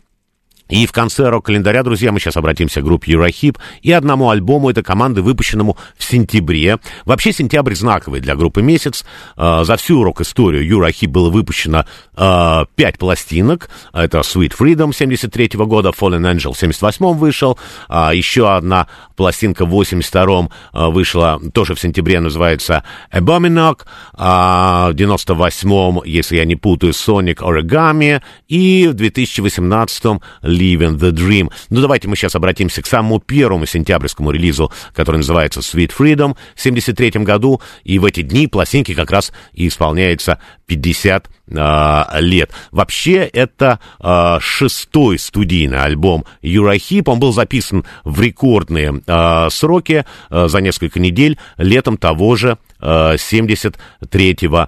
[0.71, 4.83] И в конце рок-календаря, друзья, мы сейчас обратимся к группе Eurahip и одному альбому этой
[4.83, 6.79] команды, выпущенному в сентябре.
[7.03, 9.03] Вообще сентябрь знаковый для группы месяц.
[9.35, 13.69] Э, за всю рок-историю Eurahip было выпущено э, 5 пластинок.
[13.91, 17.59] Это Sweet Freedom 73 -го года, Fallen Angel в 78 вышел.
[17.89, 23.81] Э, еще одна пластинка в 82-м э, вышла тоже в сентябре, называется Abominok.
[24.13, 28.21] В 98-м, если я не путаю, Sonic Origami.
[28.47, 30.21] И в 2018-м
[30.61, 31.51] Living the Dream.
[31.69, 36.61] Ну, давайте мы сейчас обратимся к самому первому сентябрьскому релизу, который называется Sweet Freedom в
[36.61, 37.61] 73 году.
[37.83, 40.39] И в эти дни пластинки как раз и исполняется
[40.71, 42.51] 50 э, лет.
[42.71, 47.09] Вообще, это э, шестой студийный альбом Юрахип.
[47.09, 54.33] Он был записан в рекордные э, сроки э, за несколько недель летом того же 73
[54.33, 54.67] -го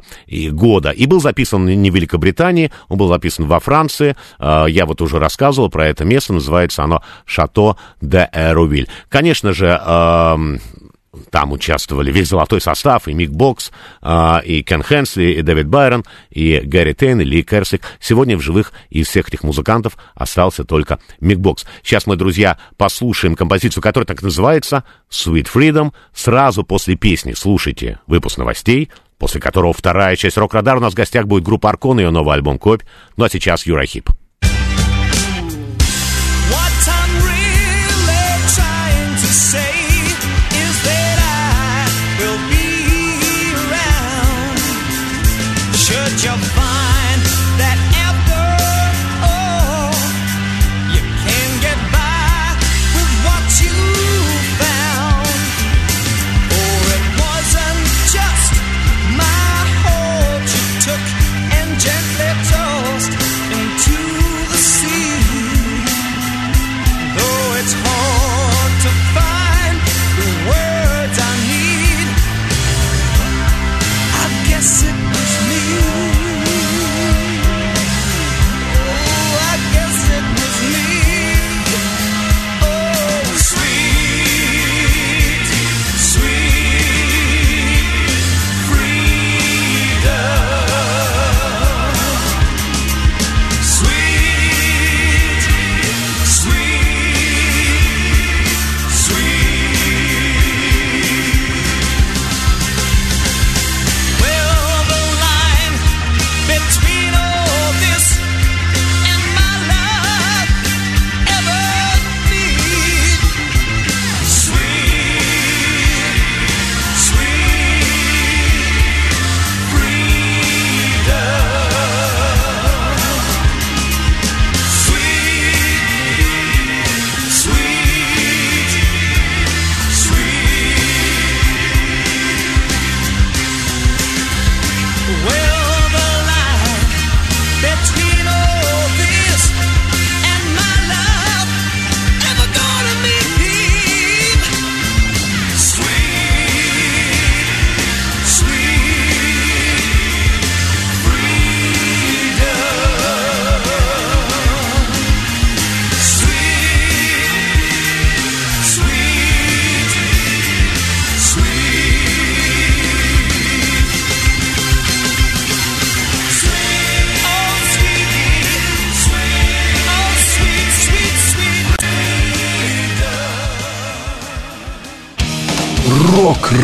[0.52, 0.92] года.
[0.92, 4.16] И был записан не в Великобритании, он был записан во Франции.
[4.40, 8.88] Я вот уже рассказывал про это место, называется оно Шато де Эрувиль.
[9.10, 9.82] Конечно же,
[11.34, 13.72] там участвовали весь золотой состав, и Мик Бокс,
[14.04, 17.82] э, и Кен Хенсли, и Дэвид Байрон, и Гэри Тейн, и Ли Керсик.
[18.00, 21.66] Сегодня в живых из всех этих музыкантов остался только Мик Бокс.
[21.82, 25.92] Сейчас мы, друзья, послушаем композицию, которая так называется «Sweet Freedom».
[26.14, 31.26] Сразу после песни слушайте выпуск новостей, после которого вторая часть «Рок-Радар» у нас в гостях
[31.26, 32.84] будет группа «Аркон» и ее новый альбом «Копь».
[33.18, 34.08] Ну а сейчас Юрахип.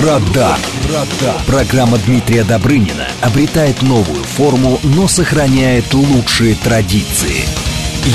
[0.10, 0.58] Рок-Радар.
[1.46, 7.46] Программа Дмитрия Добрынина обретает новую форму, но сохраняет лучшие традиции.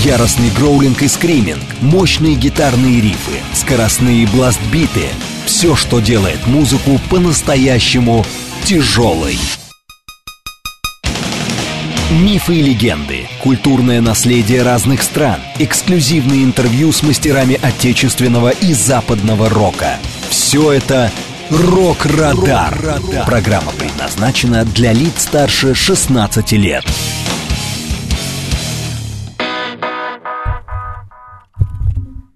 [0.02, 5.06] Яростный гроулинг и скриминг, мощные гитарные рифы, скоростные бластбиты–
[5.46, 8.26] все, что делает музыку по-настоящему
[8.64, 9.38] тяжелой.
[12.10, 19.98] Мифы и легенды, культурное наследие разных стран, эксклюзивные интервью с мастерами отечественного и западного рока.
[20.28, 21.12] Все это
[21.50, 22.74] «Рок-Радар».
[23.26, 26.84] Программа предназначена для лиц старше 16 лет.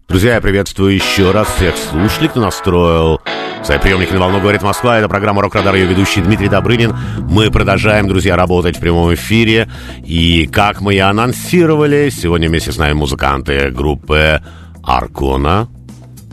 [0.09, 3.21] Друзья, я приветствую еще раз всех слушателей, кто настроил
[3.65, 4.99] свои приемники на волну «Говорит Москва».
[4.99, 6.95] Это программа «Рок-Радар», ее ведущий Дмитрий Добрынин.
[7.19, 9.69] Мы продолжаем, друзья, работать в прямом эфире.
[10.05, 14.43] И, как мы и анонсировали, сегодня вместе с нами музыканты группы
[14.83, 15.69] «Аркона»,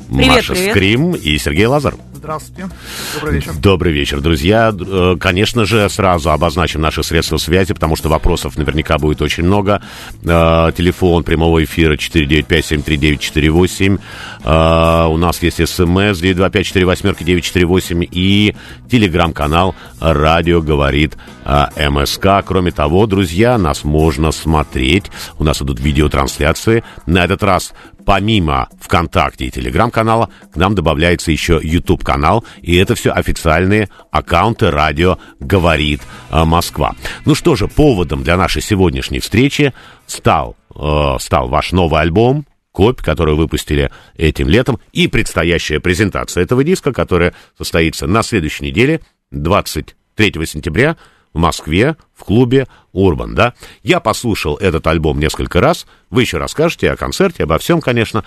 [0.08, 0.72] Привет, Маша привет.
[0.72, 1.96] Скрим и Сергей Лазар.
[2.26, 2.68] Здравствуйте.
[3.14, 3.54] Добрый вечер.
[3.62, 4.74] Добрый вечер, друзья.
[4.76, 9.80] Э, Конечно же, сразу обозначим наши средства связи, потому что вопросов наверняка будет очень много.
[10.24, 14.00] Э, Телефон прямого эфира 495-739-48.
[14.44, 18.56] Э, У нас есть смс 925-48-948 и
[18.90, 22.42] телеграм-канал «Радио говорит МСК».
[22.44, 25.12] Кроме того, друзья, нас можно смотреть.
[25.38, 26.84] У нас идут видеотрансляции.
[27.06, 27.74] На этот раз
[28.06, 35.18] помимо ВКонтакте и Телеграм-канала, к нам добавляется еще YouTube-канал, и это все официальные аккаунты радио
[35.40, 36.96] «Говорит э, Москва».
[37.26, 39.74] Ну что же, поводом для нашей сегодняшней встречи
[40.06, 46.64] стал, э, стал ваш новый альбом «Копь», который выпустили этим летом, и предстоящая презентация этого
[46.64, 49.02] диска, которая состоится на следующей неделе,
[49.32, 50.98] 23 сентября,
[51.36, 53.54] в Москве, в клубе «Урбан», да?
[53.84, 55.86] Я послушал этот альбом несколько раз.
[56.10, 58.24] Вы еще расскажете о концерте, обо всем, конечно.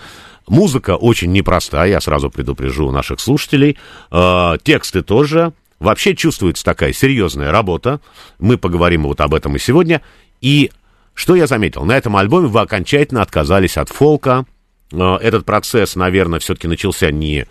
[0.47, 3.79] Музыка очень непростая, я сразу предупрежу наших слушателей.
[4.11, 5.53] Э, тексты тоже.
[5.79, 7.99] Вообще чувствуется такая серьезная работа.
[8.37, 10.03] Мы поговорим вот об этом и сегодня.
[10.39, 10.69] И
[11.15, 11.85] что я заметил?
[11.85, 14.45] На этом альбоме вы окончательно отказались от фолка.
[14.91, 17.47] Э, Этот процесс, наверное, все-таки начался не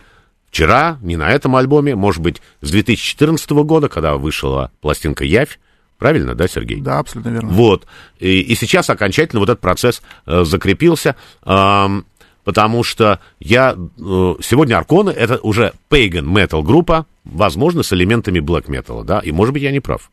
[0.50, 5.58] вчера, не на этом альбоме, может быть, с 2014 года, когда вышла пластинка «Явь».
[5.98, 6.80] Правильно, да, Сергей?
[6.80, 7.48] Да, абсолютно верно.
[7.50, 7.86] Вот.
[8.20, 12.06] И, и сейчас окончательно вот этот процесс э, закрепился, эм,
[12.44, 13.72] потому что я...
[13.74, 19.32] э, сегодня Арконы— это уже pagan metal группа, возможно, с элементами black metal, да, и,
[19.32, 20.08] может быть, я не прав.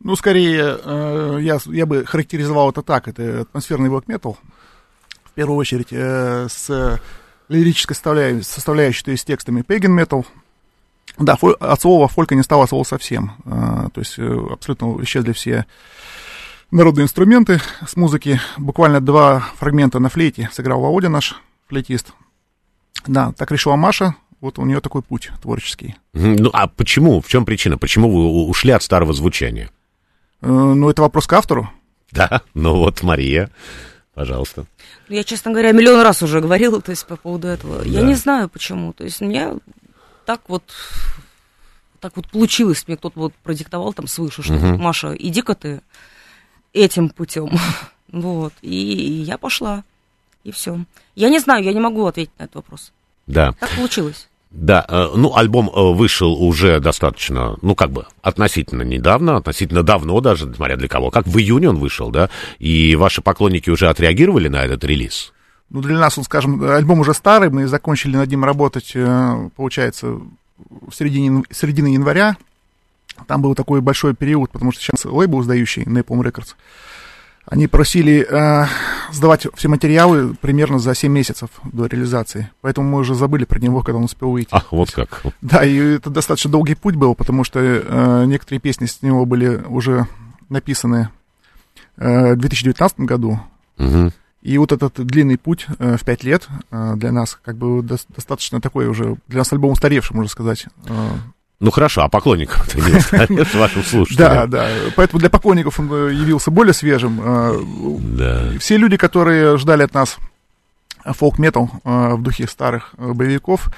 [0.00, 3.08] Ну, скорее, э, я, я бы характеризовал это так.
[3.08, 4.38] Это атмосферный блок метал.
[5.24, 7.00] В первую очередь, э, с
[7.48, 10.26] лирической составляющей, составляющей, то есть текстами pagan metal.
[11.18, 13.32] Да, фоль- от слова фолька не стало слова совсем.
[13.44, 15.66] Э, то есть э, абсолютно исчезли все
[16.70, 18.40] народные инструменты с музыки.
[18.56, 22.12] Буквально два фрагмента на флейте сыграл Володя, наш флейтист.
[23.06, 24.14] Да, так решила Маша.
[24.40, 25.96] Вот у нее такой путь творческий.
[26.12, 27.20] Ну, а почему?
[27.20, 27.76] В чем причина?
[27.76, 29.70] Почему вы ушли от старого звучания?
[30.40, 31.70] Э, ну, это вопрос к автору.
[32.12, 33.50] Да, ну вот, Мария,
[34.18, 34.66] пожалуйста.
[35.08, 37.84] Ну, Я, честно говоря, миллион раз уже говорила, то есть по поводу этого.
[37.84, 38.06] Я Да.
[38.06, 38.92] не знаю почему.
[38.92, 39.54] То есть мне
[40.26, 40.64] так вот
[42.00, 44.80] так вот получилось, мне кто-то вот продиктовал там свыше, что Мгм.
[44.80, 45.80] Маша, иди-ка ты
[46.72, 47.50] этим путем.
[48.12, 48.52] вот.
[48.60, 49.84] И я пошла.
[50.42, 50.80] И все.
[51.14, 52.92] Я не знаю, я не могу ответить на этот вопрос.
[53.28, 53.52] Да.
[53.60, 54.28] Так получилось.
[54.50, 60.20] Да, э, ну, альбом э, вышел уже достаточно, ну, как бы, относительно недавно, относительно давно
[60.20, 61.10] даже, смотря для кого.
[61.10, 62.30] Как в июне он вышел, да?
[62.58, 65.34] И ваши поклонники уже отреагировали на этот релиз?
[65.68, 70.18] Ну, для нас, он, скажем, альбом уже старый, мы закончили над ним работать, э, получается,
[70.56, 72.36] в середине, середины января.
[73.26, 76.54] Там был такой большой период, потому что сейчас лейбл, сдающий Napalm Records,
[77.50, 78.66] они просили э,
[79.10, 82.50] сдавать все материалы примерно за 7 месяцев до реализации.
[82.60, 84.50] Поэтому мы уже забыли про него, когда он успел выйти.
[84.52, 85.22] Ах, вот как.
[85.40, 89.62] Да, и это достаточно долгий путь был, потому что э, некоторые песни с него были
[89.66, 90.06] уже
[90.50, 91.08] написаны
[91.96, 93.40] э, в 2019 году.
[93.78, 94.12] Мгм.
[94.42, 98.06] И вот этот длинный путь э, в пять лет э, для нас как бы дос-
[98.08, 100.66] достаточно такой уже, для нас альбом устаревший, можно сказать.
[100.86, 101.10] Э,
[101.60, 104.50] Ну, хорошо, а поклонников-то не устарел вашим да, слушателям?
[104.50, 104.68] да.
[104.94, 107.20] Поэтому для поклонников он э, явился более свежим.
[107.22, 107.58] Э,
[108.00, 108.50] Да.
[108.60, 110.18] Все люди, которые ждали от нас
[111.04, 113.68] фолк-метал э, в духе старых боевиков,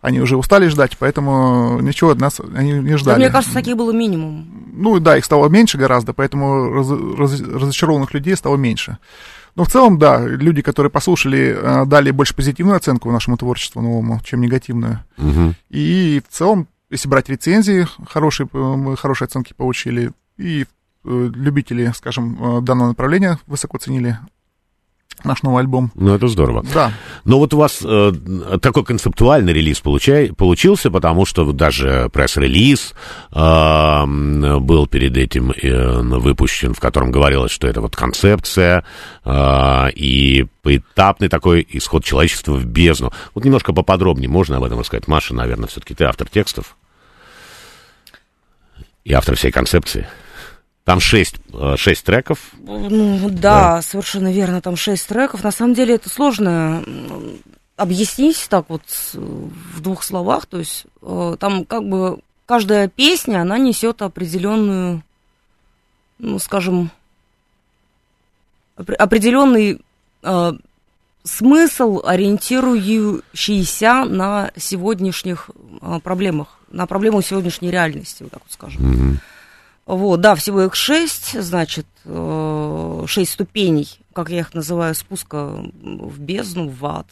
[0.00, 3.18] они уже устали ждать, поэтому ничего от нас они не Да, ждали.
[3.18, 4.46] мне кажется, таких было минимум.
[4.72, 8.98] Ну да, их стало меньше гораздо, поэтому раз- раз- разочарованных людей стало меньше.
[9.56, 14.40] Но в целом, да, люди, которые послушали, дали больше позитивную оценку нашему творчеству новому, чем
[14.40, 15.00] негативную.
[15.16, 15.56] Мгм.
[15.68, 20.12] И в целом, если брать рецензии, хорошие, э, хорошие оценки получили.
[20.36, 20.66] И э,
[21.04, 24.18] любители, скажем, э, данного направления высоко ценили
[25.24, 25.90] наш новый альбом.
[25.94, 26.64] Ну, это здорово.
[26.72, 26.92] Да.
[27.24, 28.12] Но вот у вас э,
[28.60, 32.94] такой концептуальный релиз получай, получился, потому что даже пресс-релиз
[33.32, 34.06] э,
[34.60, 38.84] был перед этим э, выпущен, в котором говорилось, что это вот концепция
[39.24, 43.12] э, и поэтапный такой исход человечества в бездну.
[43.34, 45.08] Вот немножко поподробнее можно об этом рассказать?
[45.08, 46.76] Маша, наверное, все-таки ты автор текстов
[49.04, 50.06] и автор всей концепции.
[50.88, 52.38] Там шесть, э, шесть треков.
[52.60, 55.44] Ну, да, да, совершенно верно, там шесть треков.
[55.44, 56.82] На самом деле это сложно
[57.76, 58.80] объяснить так вот
[59.12, 60.46] в двух словах.
[60.46, 65.02] То есть э, там как бы каждая песня, она несет определенную,
[66.18, 66.90] ну, скажем,
[68.76, 69.82] определенный
[70.22, 70.52] э,
[71.22, 75.50] смысл, ориентирующийся на сегодняшних
[75.82, 78.80] э, проблемах, на проблему сегодняшней реальности, вот так вот скажем.
[78.80, 79.18] Mm-hmm.
[79.88, 86.20] Вот, да, всего их шесть, значит, э, шесть ступеней, как я их называю, спуска в
[86.20, 87.06] бездну, в ад,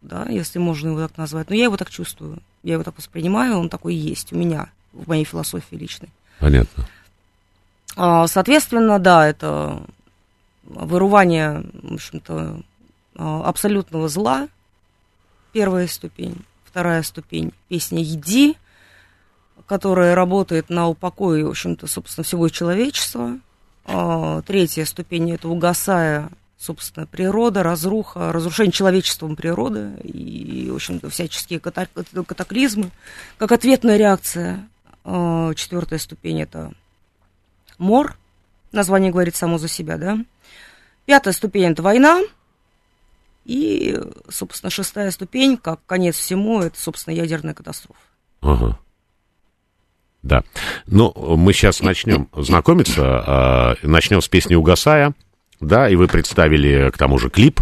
[0.00, 1.50] да, если можно его так назвать.
[1.50, 5.06] Но я его так чувствую, я его так воспринимаю, он такой есть у меня, в
[5.06, 6.08] моей философии личной.
[6.38, 6.88] Понятно.
[7.94, 9.82] А, соответственно, да, это
[10.62, 12.62] вырывание, в общем-то,
[13.16, 14.48] а, абсолютного зла,
[15.52, 16.42] первая ступень.
[16.64, 18.56] Вторая ступень– песня «Еди»,
[19.66, 23.38] которая работает на упокое, в общем-то, собственно, всего человечества.
[23.84, 31.60] А, третья ступень– это угасая, собственно, природа, разруха, разрушение человечеством природы и, в общем-то, всяческие
[31.60, 32.90] катаклизмы,
[33.38, 34.68] как ответная реакция.
[35.04, 36.72] А, четвертая ступень– это
[37.78, 38.16] мор,
[38.72, 40.18] название говорит само за себя, да.
[41.06, 42.22] Пятая ступень– это война,
[43.44, 44.00] и,
[44.30, 48.00] собственно, шестая ступень, как конец всему, это, собственно, ядерная катастрофа.
[48.40, 48.78] Ага.
[50.24, 50.42] Да.
[50.86, 53.76] Ну, мы сейчас начнем знакомиться.
[53.82, 55.12] Э, начнем с песни «Угасая».
[55.60, 57.60] Да, и вы представили, к тому же, клип.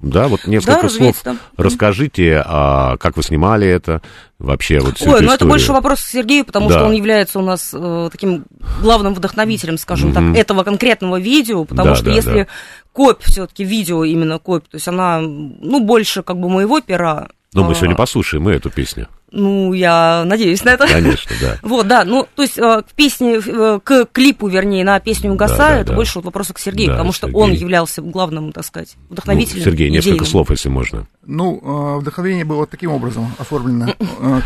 [0.00, 1.24] Да, вот несколько да, слов
[1.56, 4.00] расскажите, а, как вы снимали это,
[4.38, 6.76] вообще вот всю Ой, ну это больше вопрос к Сергею, потому да.
[6.76, 8.44] что он является у нас э, таким
[8.80, 10.34] главным вдохновителем, скажем mm-hmm.
[10.34, 12.46] так, этого конкретного видео, потому да, что да, если да.
[12.92, 17.30] копь все-таки видео именно копь, то есть она, ну, больше как бы моего пера.
[17.52, 17.74] Но мы а...
[17.74, 19.08] сегодня послушаем мы эту песню.
[19.30, 20.86] Ну, я надеюсь на это.
[20.86, 21.58] Конечно, да.
[21.62, 25.58] Вот, да, ну, то есть э, к песне, э, к клипу, вернее, на песню «Угасаю»,
[25.58, 25.96] да, да, это да.
[25.96, 27.42] больше вот вопросы к Сергею, да, потому что Сергей.
[27.42, 29.58] он являлся главным, так сказать, вдохновителем.
[29.58, 30.26] Ну, Сергей, несколько идейным.
[30.26, 31.06] слов, если можно.
[31.26, 33.94] Ну, э, вдохновение было вот таким образом оформлено.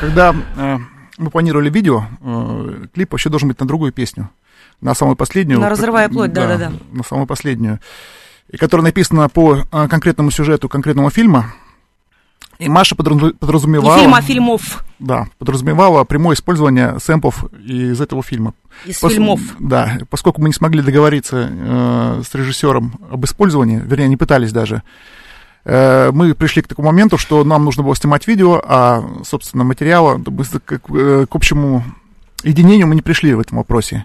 [0.01, 0.35] Когда
[1.19, 2.05] мы планировали видео,
[2.93, 4.31] клип вообще должен быть на другую песню,
[4.81, 5.61] на самую последнюю.
[5.61, 6.73] На «Разрывая плоть», да-да-да.
[6.93, 7.79] На самую последнюю.
[8.49, 11.55] И которая написана по конкретному сюжету конкретного фильма,
[12.63, 13.97] и Маша подразумевала...
[13.97, 14.85] Не фильм, а фильмов.
[14.99, 18.55] Да, подразумевала прямое использование сэмпов из этого фильма.
[18.87, 19.13] Из Пос...
[19.13, 19.41] фильмов.
[19.59, 24.83] Да, поскольку мы не смогли договориться э, с режиссером об использовании, вернее, не пытались даже,
[25.65, 30.19] э, мы пришли к такому моменту, что нам нужно было снимать видео, а, собственно, материала
[30.19, 31.85] к, э, к общему
[32.45, 34.05] единению мы не пришли в этом вопросе.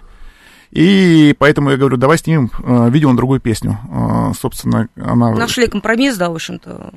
[0.72, 3.78] И поэтому я говорю, давай снимем э, видео на другую песню.
[4.38, 5.30] Собственно, она...
[5.30, 6.92] Нашли компромисс, да, в общем-то.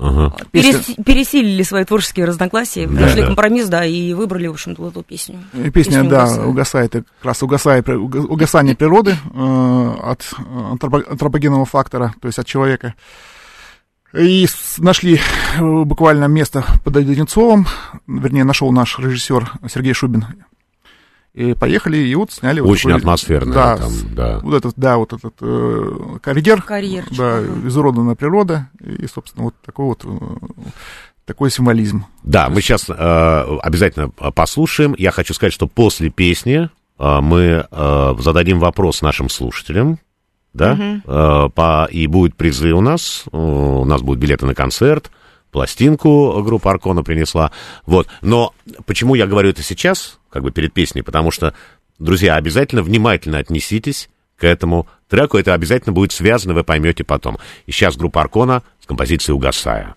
[0.00, 0.34] Ага.
[0.50, 3.26] Перес, пересилили свои творческие разногласия, да, нашли да.
[3.26, 5.40] компромисс, да, и выбрали, в общем-то, эту песню.
[5.52, 6.46] Песня, песню да, угасает.
[6.46, 10.32] угасает, как раз угасает, угасание природы э, от
[10.70, 12.94] антропогенного фактора, то есть от человека.
[14.14, 14.48] И
[14.78, 17.66] нашли э, буквально место под Одинцовым,
[18.06, 20.24] вернее, нашел наш режиссер Сергей Шубин
[21.32, 22.60] и поехали, и вот сняли...
[22.60, 23.54] Очень вот такой, атмосферно.
[23.54, 24.38] Да, там, да.
[24.40, 26.62] Вот этот, да, вот этот э, карьер.
[26.62, 27.04] Карьер.
[27.10, 28.68] Да, изуродованная природа.
[28.80, 30.18] И, собственно, вот такой вот э,
[31.24, 32.04] такой символизм.
[32.24, 34.94] Да, мы сейчас э, обязательно послушаем.
[34.98, 36.68] Я хочу сказать, что после песни
[36.98, 39.98] э, мы э, зададим вопрос нашим слушателям.
[40.52, 40.82] Да, угу.
[40.82, 43.24] э, по, и будет призы у нас.
[43.30, 45.12] У нас будут билеты на концерт
[45.50, 47.50] пластинку группа Аркона принесла.
[47.86, 48.06] Вот.
[48.22, 48.54] Но
[48.86, 51.02] почему я говорю это сейчас, как бы перед песней?
[51.02, 51.54] Потому что,
[51.98, 55.36] друзья, обязательно внимательно отнеситесь к этому треку.
[55.36, 57.38] Это обязательно будет связано, вы поймете потом.
[57.66, 59.96] И сейчас группа Аркона с композицией «Угасая».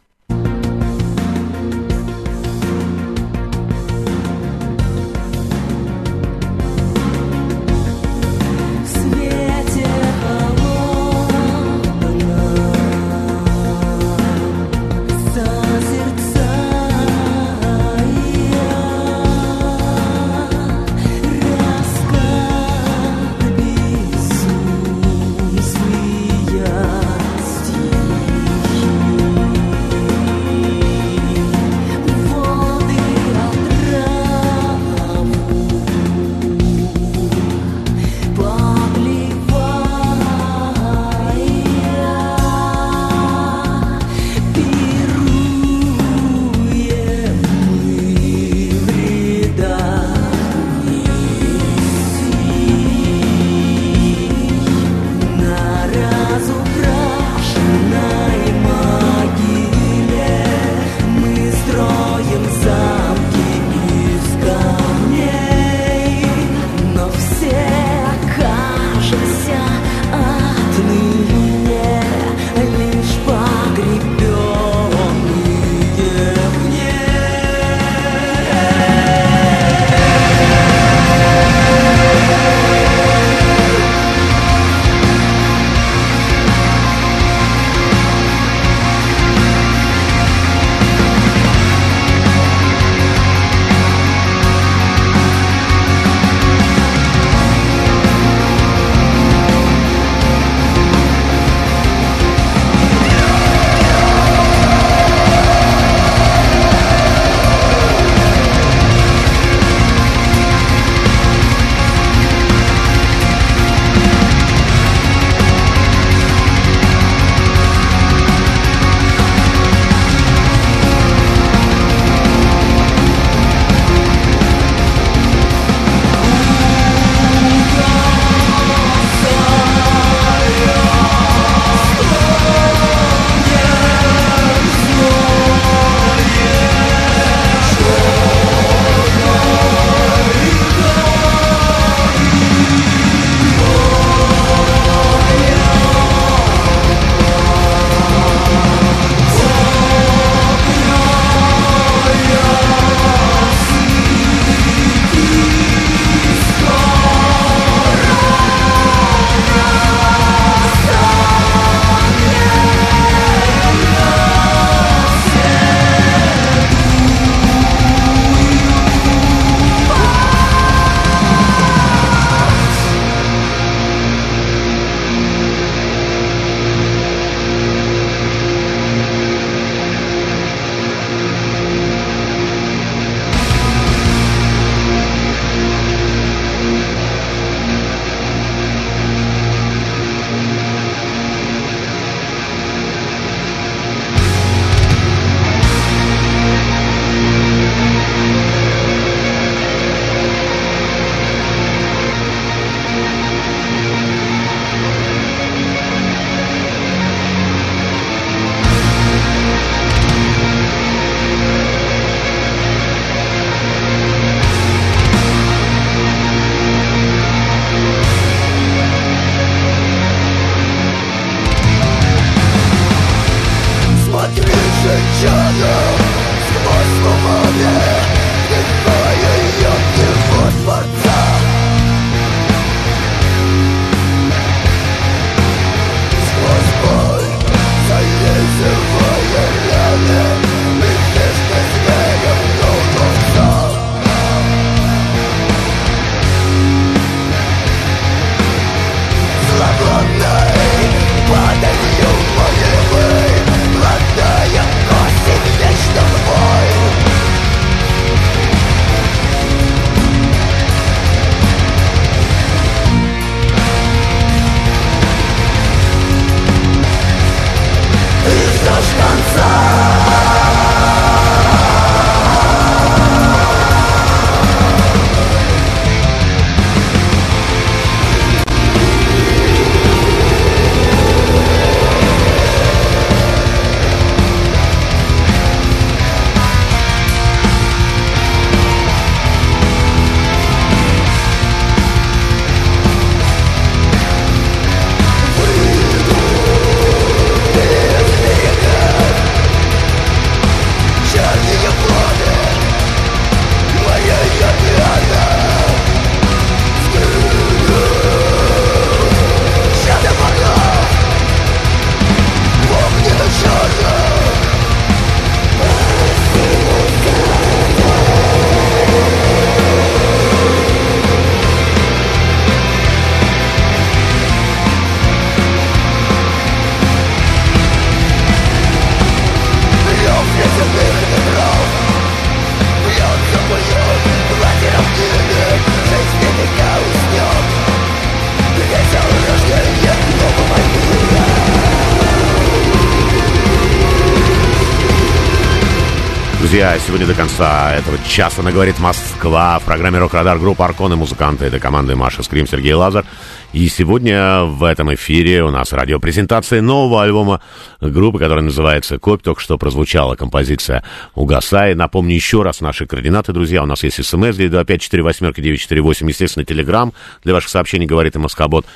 [346.54, 351.46] Друзья, сегодня до конца этого часа наговорит Москва в программе «Рок-Радар» группа «Аркон» и музыканты.
[351.46, 353.08] Это команда Маша Скрим, Сергей Лазар.
[353.54, 357.42] И сегодня в этом эфире у нас радиопрезентация нового альбома
[357.82, 359.24] группы, которая называется «Копь».
[359.24, 360.84] Только что прозвучала композиция
[361.16, 361.74] «Угасай».
[361.74, 363.64] Напомню еще раз наши координаты, друзья.
[363.64, 366.94] У нас есть смс 254-948, естественно, телеграмм.
[367.24, 368.68] Для ваших сообщений говорит и Москобот.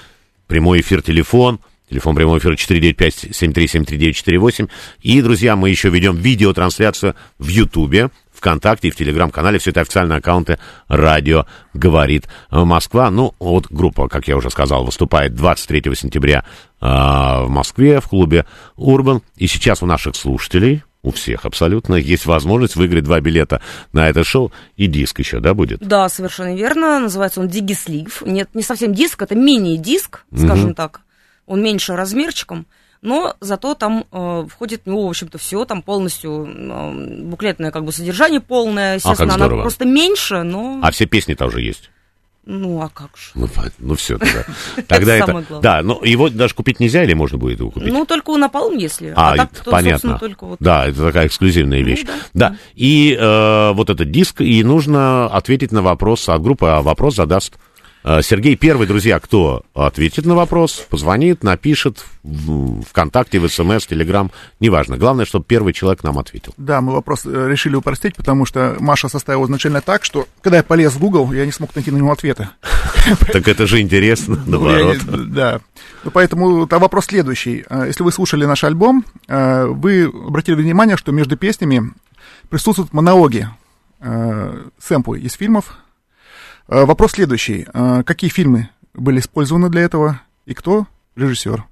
[0.47, 1.59] Прямой эфир, телефон–
[1.89, 4.69] Телефон прямого эфира 495-7373-948.
[5.01, 9.57] И, друзья, мы еще ведем видеотрансляцию в Ютубе, ВКонтакте и в Телеграм-канале.
[9.57, 10.59] Все это официальные аккаунты
[10.89, 13.09] «Радио говорит Москва».
[13.09, 16.43] Ну, вот группа, как я уже сказал, выступает 23 сентября
[16.81, 19.21] э, в Москве в клубе «Урбан».
[19.37, 23.61] И сейчас у наших слушателей, у всех абсолютно, есть возможность выиграть два билета
[23.93, 25.79] на это шоу и диск еще, да, будет?
[25.79, 26.99] Да, совершенно верно.
[26.99, 28.23] Называется он «Дигислив».
[28.25, 30.73] Нет, не совсем диск, это мини-диск, скажем угу.
[30.73, 30.99] так
[31.47, 32.67] он меньше размерчиком,
[33.01, 37.85] но зато там э, входит в него, в общем-то, все, там полностью э, буклетное как
[37.85, 40.79] бы содержание полное, естественно, а, она просто меньше, но...
[40.83, 41.89] А все песни там уже есть?
[42.49, 43.31] Ну, а как же?
[43.35, 44.45] Ну, ну все, тогда.
[44.87, 45.59] Тогда это...
[45.61, 47.91] Да, но его даже купить нельзя или можно будет его купить?
[47.91, 49.11] Ну, только у Напалм, если.
[49.17, 50.17] А, а так, то, понятно.
[50.17, 50.57] Только вот...
[50.61, 52.03] Да, это такая эксклюзивная вещь.
[52.05, 52.49] Ну, да.
[52.51, 52.57] да.
[52.73, 57.57] И э, вот этот диск, и нужно ответить на вопрос от группы, а вопрос задаст
[58.21, 64.31] Сергей первый, друзья, кто ответит на вопрос, позвонит, напишет в ВКонтакте, в СМС, Телеграм,
[64.61, 64.97] неважно.
[64.97, 66.53] Главное, чтобы первый человек нам ответил.
[66.55, 70.63] Да, мы вопрос э, решили упростить, потому что Маша составила изначально так, что когда я
[70.63, 72.51] полез в Google, я не смог найти на него ответа.
[73.31, 74.97] Так это же интересно, ну, наоборот.
[75.29, 75.61] Да.
[76.03, 77.65] Ну, поэтому вопрос следующий.
[77.69, 81.91] Э, если вы слушали наш альбом, вы обратили внимание, что между песнями
[82.49, 83.47] присутствуют монологи,
[84.79, 85.86] сэмплы из фильмов, Э,
[86.67, 87.65] вопрос следующий.
[87.73, 91.63] Э, какие фильмы были использованы для этого и кто режиссер?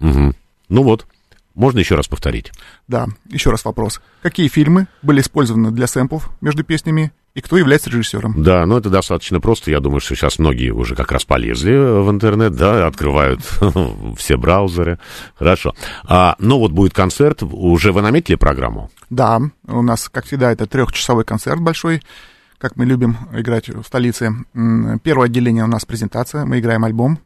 [0.00, 0.34] Угу.
[0.68, 1.06] Ну вот,
[1.54, 2.52] можно еще раз повторить.
[2.86, 4.00] Да, еще раз вопрос.
[4.22, 8.42] Какие фильмы были использованы для сэмплов между песнями и кто является режиссером?
[8.42, 9.70] Да, ну это достаточно просто.
[9.70, 13.40] Я думаю, что сейчас многие уже как раз полезли в интернет, да, открывают
[14.18, 14.98] все браузеры.
[15.34, 15.74] Хорошо.
[16.04, 17.42] А, ну вот будет концерт.
[17.42, 18.90] Уже вы наметили программу?
[19.08, 22.02] Да, у нас, как всегда, это трехчасовой концерт большой
[22.58, 24.32] как мы любим играть в столице.
[25.02, 27.18] Первое отделение у нас презентация, мы играем альбом,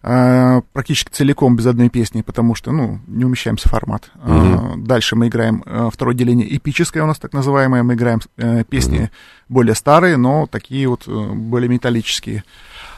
[0.00, 4.10] а, практически целиком без одной песни, потому что, ну, не умещаемся в формат.
[4.14, 4.76] Uh-huh.
[4.76, 9.00] Дальше мы играем э, второе отделение эпическое у нас так называемое, мы играем э, песни
[9.00, 9.10] uh-huh.
[9.48, 12.44] более старые, но такие вот э, более металлические.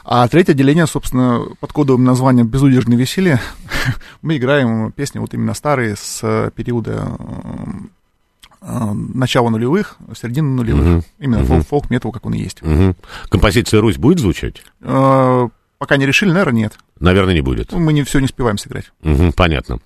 [0.03, 3.39] А третье отделение, собственно, под кодовым названием «Безудержное веселье»
[4.21, 7.17] мы играем песни вот именно старые с периода
[8.61, 10.97] начала нулевых, середины нулевых.
[10.97, 11.03] Угу.
[11.19, 11.63] Именно угу.
[11.63, 12.61] фолк-метал, как он и есть.
[12.61, 12.95] Угу.
[13.29, 14.61] Композиция «Русь» будет звучать?
[14.81, 15.49] Э,
[15.79, 16.73] пока не решили, наверное, нет.
[16.99, 17.71] Наверное, не будет.
[17.73, 18.91] Мы не все не успеваем сыграть.
[19.03, 19.79] Угу, понятно.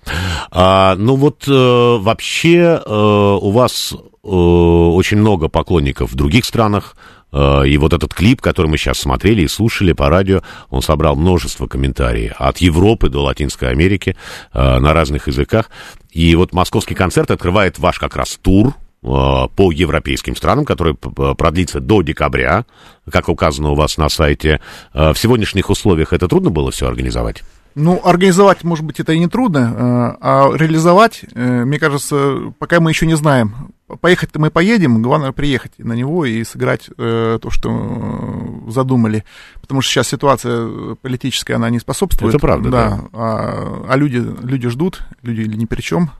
[0.50, 6.96] А, ну вот э, вообще э, у вас э, очень много поклонников в других странах.
[7.32, 11.16] Э, и вот этот клип, который мы сейчас смотрели и слушали по радио, он собрал
[11.16, 14.16] множество комментариев от Европы до Латинской Америки
[14.52, 15.70] э, на разных языках.
[16.10, 18.72] И вот московский концерт открывает ваш как раз тур э,
[19.02, 22.64] по европейским странам, который продлится до декабря,
[23.10, 24.60] как указано у вас на сайте.
[24.92, 27.42] В сегодняшних условиях это трудно было все организовать?
[27.78, 33.06] Ну, организовать, может быть, это и не трудно, а реализовать, мне кажется, пока мы еще
[33.06, 33.74] не знаем.
[34.00, 39.24] Поехать-то мы поедем, главное приехать на него и сыграть то, что задумали.
[39.60, 42.34] Потому что сейчас ситуация политическая, она не способствует.
[42.34, 42.90] Это правда, да.
[42.90, 43.00] да.
[43.12, 46.10] А, а люди, люди ждут, люди ни при чем.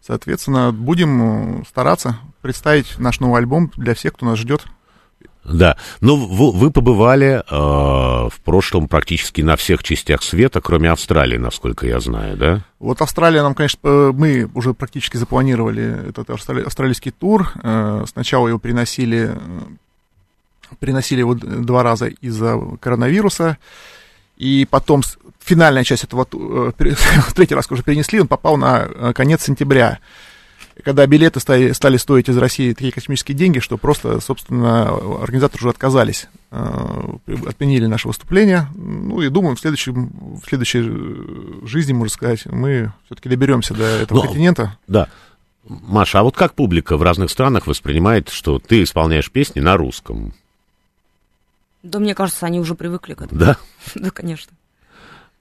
[0.00, 4.64] Соответственно, будем стараться представить наш новый альбом для всех, кто нас ждет
[5.44, 11.86] да, ну вы, побывали э, в прошлом практически на всех частях света, кроме Австралии, насколько
[11.86, 12.64] я знаю, да?
[12.78, 17.52] Вот Австралия нам, конечно, э, мы уже практически запланировали этот австрали, австралийский тур.
[17.62, 23.58] Э, сначала его приносили, э, приносили его два раза из-за коронавируса,
[24.38, 25.02] и потом
[25.40, 26.24] финальная часть этого
[26.72, 29.98] третий раз уже перенесли, он попал на конец сентября
[30.82, 34.88] когда билеты стали, стали стоить из России такие космические деньги, что просто, собственно,
[35.22, 37.16] организаторы уже отказались, э,
[37.46, 38.68] отменили наше выступление.
[38.74, 44.18] Ну и думаю, в, следующем, в следующей жизни, можно сказать, мы все-таки доберемся до этого
[44.18, 44.76] Но, континента.
[44.88, 45.08] Да.
[45.66, 50.34] Маша, а вот как публика в разных странах воспринимает, что ты исполняешь песни на русском?
[51.82, 53.38] Да, мне кажется, они уже привыкли к этому.
[53.38, 53.56] Да?
[53.94, 54.52] Да, конечно.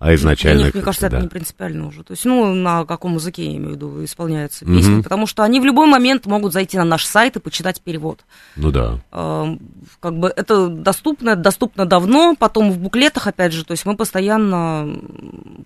[0.03, 0.57] А изначально...
[0.57, 1.15] Для них, мне кажется, да.
[1.15, 2.03] это не принципиально уже.
[2.03, 4.95] То есть, ну, на каком языке, я имею в виду, исполняется песня.
[4.95, 5.03] Угу.
[5.03, 8.25] Потому что они в любой момент могут зайти на наш сайт и почитать перевод.
[8.57, 8.99] Ну да.
[9.13, 9.55] Э,
[10.01, 12.35] как бы это доступно, доступно давно.
[12.37, 14.93] Потом в буклетах, опять же, то есть мы постоянно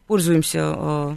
[0.05, 1.15] пользуемся э,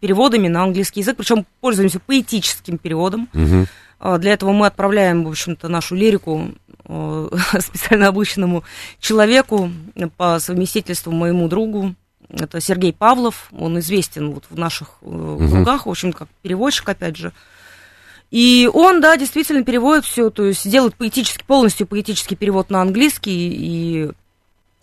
[0.00, 3.26] переводами на английский язык, причем пользуемся поэтическим переводом.
[3.32, 4.18] Угу.
[4.18, 6.50] Для этого мы отправляем, в общем-то, нашу лирику
[6.84, 7.28] э,
[7.60, 8.64] специально обычному
[9.00, 9.70] человеку
[10.18, 11.94] по совместительству моему другу.
[12.38, 17.16] Это Сергей Павлов, он известен вот в наших э, кругах, в общем, как переводчик, опять
[17.16, 17.32] же.
[18.30, 23.54] И он, да, действительно переводит все, то есть делает поэтический, полностью поэтический перевод на английский,
[23.54, 24.10] и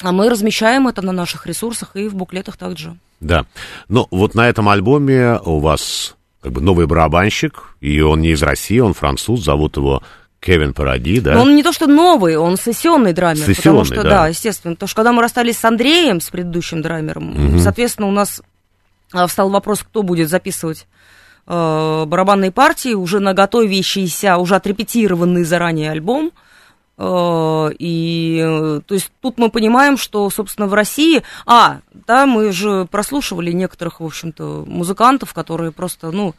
[0.02, 2.98] а мы размещаем это на наших ресурсах и в буклетах также.
[3.20, 3.46] Да.
[3.88, 8.42] Ну, вот на этом альбоме у вас как бы новый барабанщик, и он не из
[8.42, 10.02] России, он француз, зовут его
[10.42, 11.36] Кевин Паради, да?
[11.36, 13.42] Но он не то, что новый, он сессионный драмер.
[13.42, 14.10] потому Сессионный, что, да.
[14.10, 14.28] да.
[14.28, 14.74] естественно.
[14.74, 18.42] Потому что когда мы расстались с Андреем, с предыдущим драмером, соответственно, у нас
[19.14, 20.88] а, встал вопрос, кто будет записывать
[21.46, 26.32] э, барабанные партии, уже наготовящийся, уже отрепетированный заранее альбом.
[26.98, 31.24] Э, И, э, то есть, тут мы понимаем, что, собственно, в России...
[31.46, 36.34] А, да, мы же прослушивали некоторых, в общем-то, музыкантов, которые просто, ну,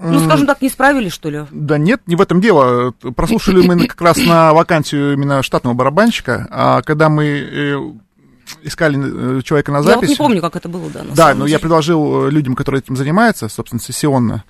[0.00, 1.44] ну, скажем так, не справились, что ли.
[1.50, 2.92] Да нет, не в этом дело.
[2.92, 7.76] Прослушали мы как раз на вакансию именно штатного барабанщика, а когда мы э,
[8.62, 10.00] искали э, человека на Я запись...
[10.00, 11.04] вот не помню, как это было, да.
[11.14, 14.44] Да, но я предложил э, людям, которые этим занимаются, собственно, сессионно.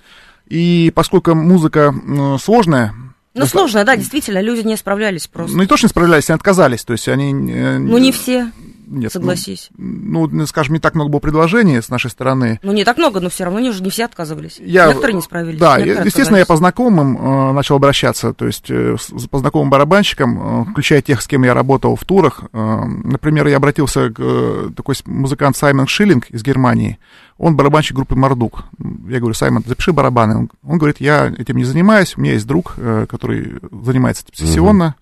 [0.47, 1.93] И поскольку музыка
[2.41, 2.93] сложная...
[3.33, 5.55] Ну, доста- сложно, да, действительно, люди не справлялись просто.
[5.55, 6.85] Ну, не то, что не справлялись, они отказались.
[6.85, 7.33] То есть они...
[7.33, 8.51] Ну, не все,
[8.87, 9.69] нет, согласись.
[9.77, 12.59] Ну, ну, скажем, не так много было предложений с нашей стороны.
[12.63, 14.59] Ну, не так много, но все равно не, не все отказывались.
[14.59, 15.59] Я- Некоторые не справились.
[15.59, 18.95] Да, некоторые естественно, я по знакомым э, начал обращаться, то есть э,
[19.29, 22.43] по знакомым барабанщикам, э, включая тех, с кем я работал в турах.
[22.53, 26.97] Э, например, я обратился к э, такой музыкант Саймон Шиллинг из Германии.
[27.37, 28.63] Он барабанщик группы Мардук.
[29.09, 30.37] Я говорю, Саймон, запиши барабаны.
[30.37, 34.95] Он, он говорит, я этим не занимаюсь, у меня есть друг, э, который занимается сессионно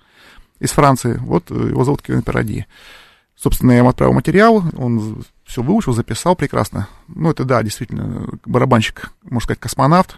[0.60, 1.18] из Франции.
[1.22, 2.66] Вот э, его зовут Кевин Паради.
[3.36, 6.88] Собственно, я ему отправил материал, он все выучил, записал прекрасно.
[7.08, 10.18] Ну, это да, действительно, барабанщик, можно сказать, космонавт.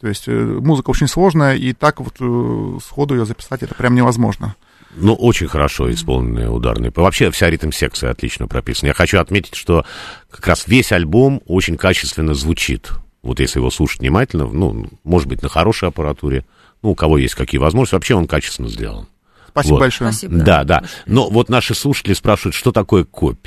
[0.00, 3.94] То есть э, музыка очень сложная, и так вот э, сходу ее записать это прям
[3.94, 4.54] невозможно.
[4.96, 6.92] Ну, очень хорошо исполненные ударные.
[6.94, 8.88] Вообще вся ритм-секция отлично прописана.
[8.88, 9.84] Я хочу отметить, что
[10.30, 12.90] как раз весь альбом очень качественно звучит.
[13.22, 16.44] Вот если его слушать внимательно, ну, может быть, на хорошей аппаратуре,
[16.82, 19.08] ну, у кого есть какие возможности, вообще он качественно сделан.
[19.54, 19.80] Спасибо Вот.
[19.80, 20.10] большое.
[20.10, 20.34] Спасибо.
[20.42, 20.82] Да, да.
[21.06, 23.46] Но вот наши слушатели спрашивают, что такое копь?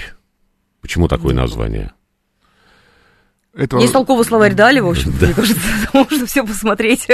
[0.80, 1.92] Почему такое название?
[3.54, 5.60] Это, Есть толковый словарь Дали, в общем мне кажется,
[5.94, 7.08] можно все посмотреть.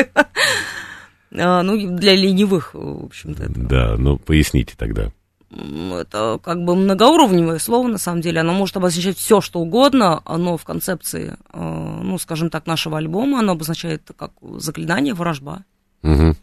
[1.36, 5.12] А, Ну, для ленивых, в общем-то, это, Да, ну, поясните тогда.
[5.50, 8.42] это как бы многоуровневое слово, на самом деле.
[8.42, 10.22] Оно может обозначать все, что угодно.
[10.26, 15.64] Оно в концепции, э, ну, скажем так, нашего альбома, оно обозначает как заклинание, ворожба.
[16.04, 16.36] Мгм.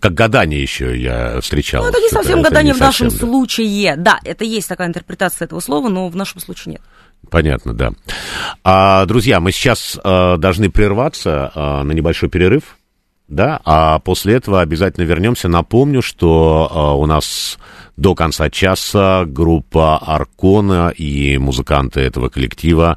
[0.00, 1.84] Как гадание еще я встречал.
[1.84, 3.32] Ну, это не совсем это гадание не в нашем совсем, да.
[3.32, 3.96] случае.
[3.96, 6.82] Да, это есть такая интерпретация этого слова, но в нашем случае нет.
[7.30, 7.92] Понятно, да.
[8.64, 12.78] А, друзья, мы сейчас а, должны прерваться а, на небольшой перерыв,
[13.28, 15.48] да, а после этого обязательно вернемся.
[15.48, 17.58] Напомню, что а, у нас
[18.00, 22.96] до конца часа группа Аркона и музыканты этого коллектива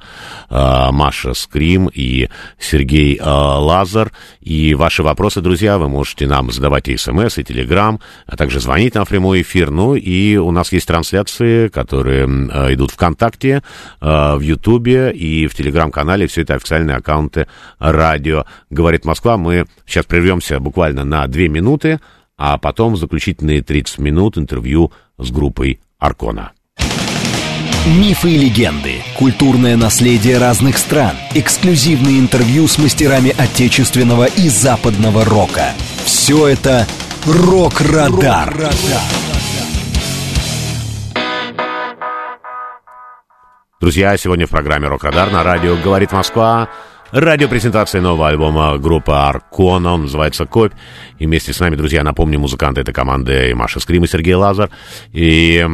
[0.50, 4.14] а, Маша Скрим и Сергей а, Лазар.
[4.40, 8.96] И ваши вопросы, друзья, вы можете нам задавать и смс, и телеграм, а также звонить
[8.96, 9.72] нам в прямой эфир.
[9.72, 13.62] Ну и у нас есть трансляции, которые а, идут ВКонтакте,
[14.00, 16.28] в Ютубе и в Телеграм-канале.
[16.28, 17.48] Все это официальные аккаунты
[17.80, 19.38] радио «Говорит Москва».
[19.38, 22.00] Мы сейчас прервемся буквально на две минуты,
[22.38, 26.52] а потом заключительные 30 минут интервью с группой Аркона.
[27.86, 35.74] Мифы и легенды, культурное наследие разных стран, эксклюзивные интервью с мастерами отечественного и западного рока.
[36.06, 36.88] Все это
[37.26, 38.72] «Рок-Радар».
[43.82, 46.70] Друзья, сегодня в программе «Рок-Радар» на радио «Говорит Москва».
[47.14, 50.74] Радиопрезентация нового альбома группы Аркона, он называется «Копь».
[51.20, 54.72] И вместе с нами, друзья, напомню, музыканты этой команды и Маша Скрим и Сергей Лазар.
[55.12, 55.68] И э,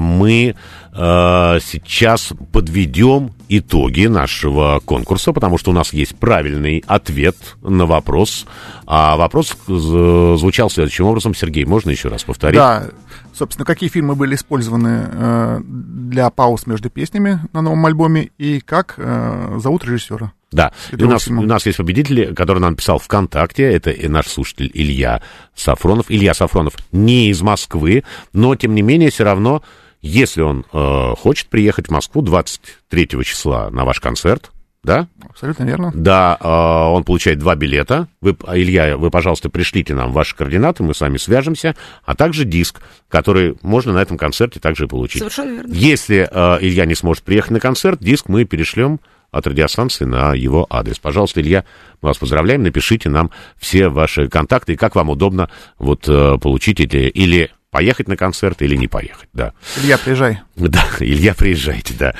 [0.00, 0.54] мы
[0.92, 8.46] э, сейчас подведем итоги нашего конкурса, потому что у нас есть правильный ответ на вопрос.
[8.86, 11.34] А вопрос звучал следующим образом.
[11.34, 12.58] Сергей, можно еще раз повторить?
[12.58, 12.88] Да,
[13.34, 18.94] собственно, какие фильмы были использованы э, для пауз между песнями на новом альбоме и как
[18.96, 20.32] э, зовут режиссера?
[20.52, 24.70] Да, и у нас, у нас есть победитель, который нам писал ВКонтакте, это наш слушатель
[24.74, 25.22] Илья
[25.54, 26.06] Сафронов.
[26.10, 28.04] Илья Сафронов не из Москвы,
[28.34, 29.62] но, тем не менее, все равно,
[30.02, 34.50] если он э, хочет приехать в Москву 23 числа на ваш концерт,
[34.84, 35.92] да, Абсолютно верно.
[35.94, 38.08] да, э, он получает два билета.
[38.20, 42.80] Вы, Илья, вы, пожалуйста, пришлите нам ваши координаты, мы с вами свяжемся, а также диск,
[43.08, 45.20] который можно на этом концерте также получить.
[45.20, 45.72] Совершенно верно.
[45.72, 48.98] Если э, Илья не сможет приехать на концерт, диск мы перешлем
[49.30, 50.98] от радиостанции на его адрес.
[50.98, 51.64] Пожалуйста, Илья,
[52.02, 55.48] мы вас поздравляем, напишите нам все ваши контакты и как вам удобно
[55.78, 59.54] вот э, получить эти или поехать на концерт или не поехать, да.
[59.82, 60.40] Илья, приезжай.
[60.56, 62.14] Да, Илья, приезжайте, да.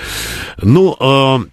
[0.61, 1.47] Ну, э,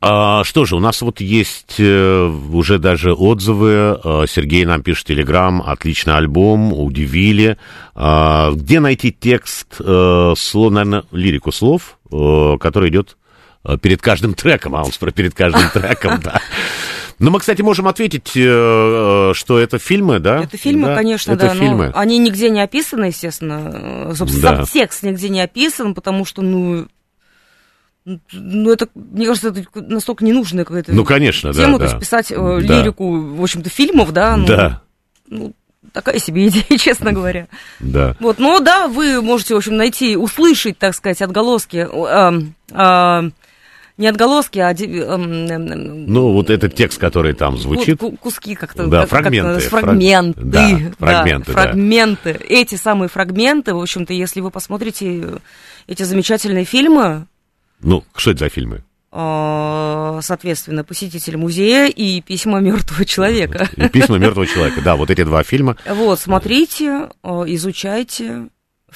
[0.00, 3.98] а, что же, у нас вот есть э, уже даже отзывы.
[4.04, 7.56] Э, Сергей нам пишет телеграм, отличный альбом, удивили.
[7.94, 13.16] А, где найти текст, э, слов, наверное, лирику слов, э, который идет
[13.64, 16.42] э, перед каждым треком, а он перед каждым треком, да.
[17.18, 20.42] Ну, мы, кстати, можем ответить, э, э, что это фильмы, да?
[20.42, 21.54] Это фильмы, Да, конечно, это да.
[21.54, 21.92] но фильмы.
[21.94, 24.12] они нигде не описаны, естественно.
[24.14, 24.56] Собственно, Да.
[24.56, 26.86] сам текст нигде не описан, потому что, ну,
[28.32, 31.84] ну, это, мне кажется, это настолько ненужная какая-то Ну, конечно, да, тема, то да.
[31.86, 32.80] есть писать э, Да.
[32.80, 34.82] лирику, в общем-то, фильмов, да, ну, Да,
[35.28, 35.52] ну,
[35.92, 37.48] такая себе идея, честно говоря.
[37.80, 38.14] да.
[38.20, 42.40] Вот, но да, вы можете, в общем, найти, услышать, так сказать, отголоски, э,
[42.72, 43.30] э,
[43.96, 48.00] не отголоски, а ди- эм, эм, Ну, вот этот текст, который там звучит.
[48.00, 48.86] Ку- куски как-то.
[48.86, 50.40] Да, как- как фрагменты, фраг- Фрагменты.
[50.42, 50.68] да,
[50.98, 51.62] фрагменты, да.
[51.62, 52.30] фрагменты.
[52.48, 55.40] Эти самые фрагменты, в общем-то, если вы посмотрите
[55.86, 57.26] эти замечательные фильмы,
[57.80, 58.82] Ну, что это за фильмы?
[59.12, 63.68] э, соответственно, «Посетитель музея» и «Письма мертвого человека».
[63.76, 64.80] И «Письма мертвого человека».
[64.82, 65.76] Да, вот эти два фильма.
[65.88, 67.44] Вот, смотрите, э,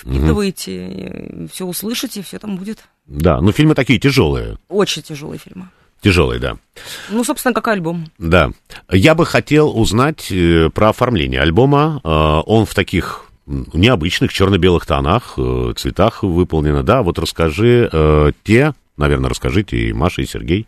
[0.03, 2.85] изучайте, впитывайте, все услышите, все там будет.
[3.07, 4.59] Да, ну фильмы такие тяжелые.
[4.69, 5.69] Очень тяжелые фильмы.
[6.01, 6.57] Тяжелые, да.
[7.11, 8.07] Ну, собственно, как альбом.
[8.19, 8.53] Да.
[8.91, 12.01] Я бы хотел узнать э, про оформление альбома.
[12.05, 16.85] Э, он в таких необычных черно-белых тонах, э, цветах выполнено.
[16.85, 20.67] Да, вот расскажи те, наверное, расскажите и Маша, и Сергей.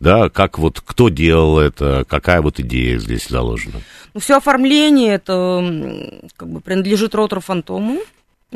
[0.00, 3.80] Да, как вот, кто делал это, какая вот идея здесь заложена.
[4.12, 8.00] Ну, все оформление это как бы принадлежит Ротору Фантому.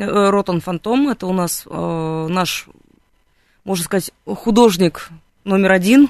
[0.01, 2.67] Э, Ротан Фантом это у нас э, наш,
[3.63, 5.09] можно сказать, художник
[5.43, 6.09] номер один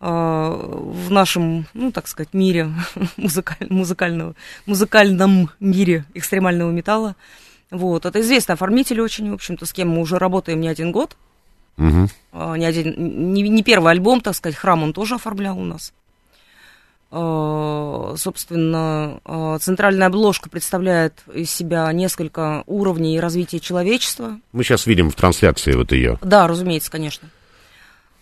[0.00, 2.70] э, в нашем, ну, так сказать, мире,
[3.16, 4.34] музыкаль- музыкального,
[4.66, 7.16] музыкальном мире экстремального металла.
[7.70, 11.16] Вот, это известный оформитель очень, в общем-то, с кем мы уже работаем не один год.
[11.78, 12.08] Мгм.
[12.32, 15.92] А, не, один, не, не первый альбом, так сказать, храм он тоже оформлял у нас.
[17.10, 24.38] А, Собственно, а, центральная обложка представляет из себя несколько уровней развития человечества.
[24.52, 26.18] Мы сейчас видим в трансляции вот ее.
[26.22, 27.28] Да, разумеется, конечно.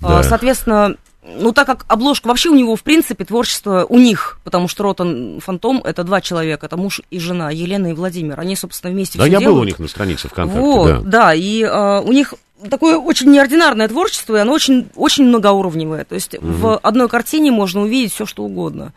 [0.00, 0.18] Да.
[0.18, 4.68] А, Соответственно, ну так как обложка вообще у него, в принципе, творчество у них, потому
[4.68, 8.38] что Ротан Фантом это два человека, это муж и жена, Елена и Владимир.
[8.38, 9.62] Они, собственно, вместе Да, я был делают.
[9.62, 11.10] у них на странице ВКонтакте, Вот, да.
[11.10, 12.34] да, и а, у них
[12.70, 16.04] такое очень неординарное творчество, и оно очень, очень многоуровневое.
[16.04, 18.92] То есть в одной картине можно увидеть все, что угодно.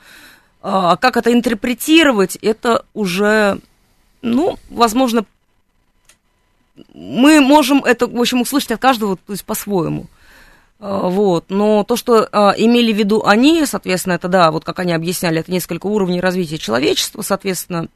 [0.62, 3.60] А как это интерпретировать, это уже,
[4.22, 5.26] ну, возможно,
[6.94, 10.08] мы можем это, в общем, услышать от каждого то есть, по-своему.
[10.80, 14.80] А, Вот, но то, что а, имели в виду они, соответственно, это, да, вот как
[14.80, 17.88] они объясняли, это несколько уровней развития человечества, соответственно,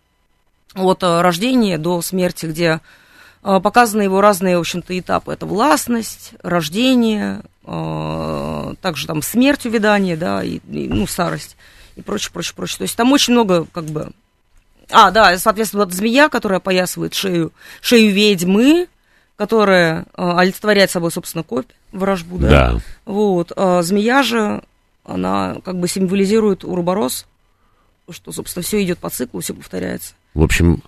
[0.76, 2.80] от а, рождения до смерти, где
[3.42, 5.34] показаны его разные, в общем-то, этапы.
[5.34, 11.58] Это властность, рождение, а, также там смерть, увядание, да, и, и, ну, старость
[11.96, 12.78] и прочее, прочее, прочее.
[12.80, 14.12] То есть там очень много, как бы...
[14.90, 18.88] А, да, соответственно, вот змея, которая опоясывает шею, шею ведьмы,
[19.38, 22.50] которая а, олицетворяет собой, собственно, копь, вражбу, да.
[22.50, 22.80] Да.
[23.06, 23.52] Вот.
[23.56, 24.64] А змея же,
[25.06, 27.26] она как бы символизирует уроборос,
[28.10, 30.14] что, собственно, все идет по циклу, все повторяется.
[30.34, 30.84] В общем,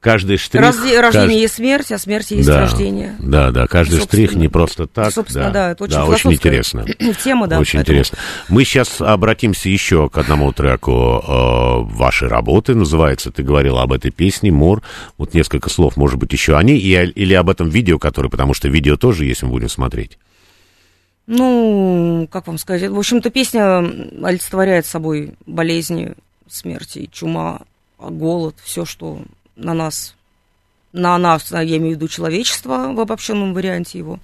[0.00, 0.62] каждый штрих...
[0.62, 3.14] Разде- рождение кажд- есть смерть, а смерть есть да, рождение.
[3.18, 5.12] Да, да, каждый штрих не просто так.
[5.12, 6.86] Собственно, да, это очень да, очень интересно.
[7.24, 7.58] Тема, да.
[7.58, 8.18] Очень поэтому- интересно.
[8.48, 12.74] Мы сейчас обратимся еще к одному треку э, вашей работы.
[12.74, 14.82] Называется, ты говорила об этой песне «Мор».
[15.18, 18.54] Вот несколько слов, может быть, еще о ней и, или об этом видео, которое, потому
[18.54, 20.18] что видео тоже есть, мы будем смотреть.
[21.26, 23.78] Ну, как вам сказать, в общем-то, песня
[24.24, 26.14] олицетворяет собой болезни,
[26.48, 27.60] смерти, чума,
[27.98, 29.20] голод, все, что
[29.60, 30.14] на нас,
[30.92, 34.18] на нас, а я имею в виду человечество в обобщенном варианте его,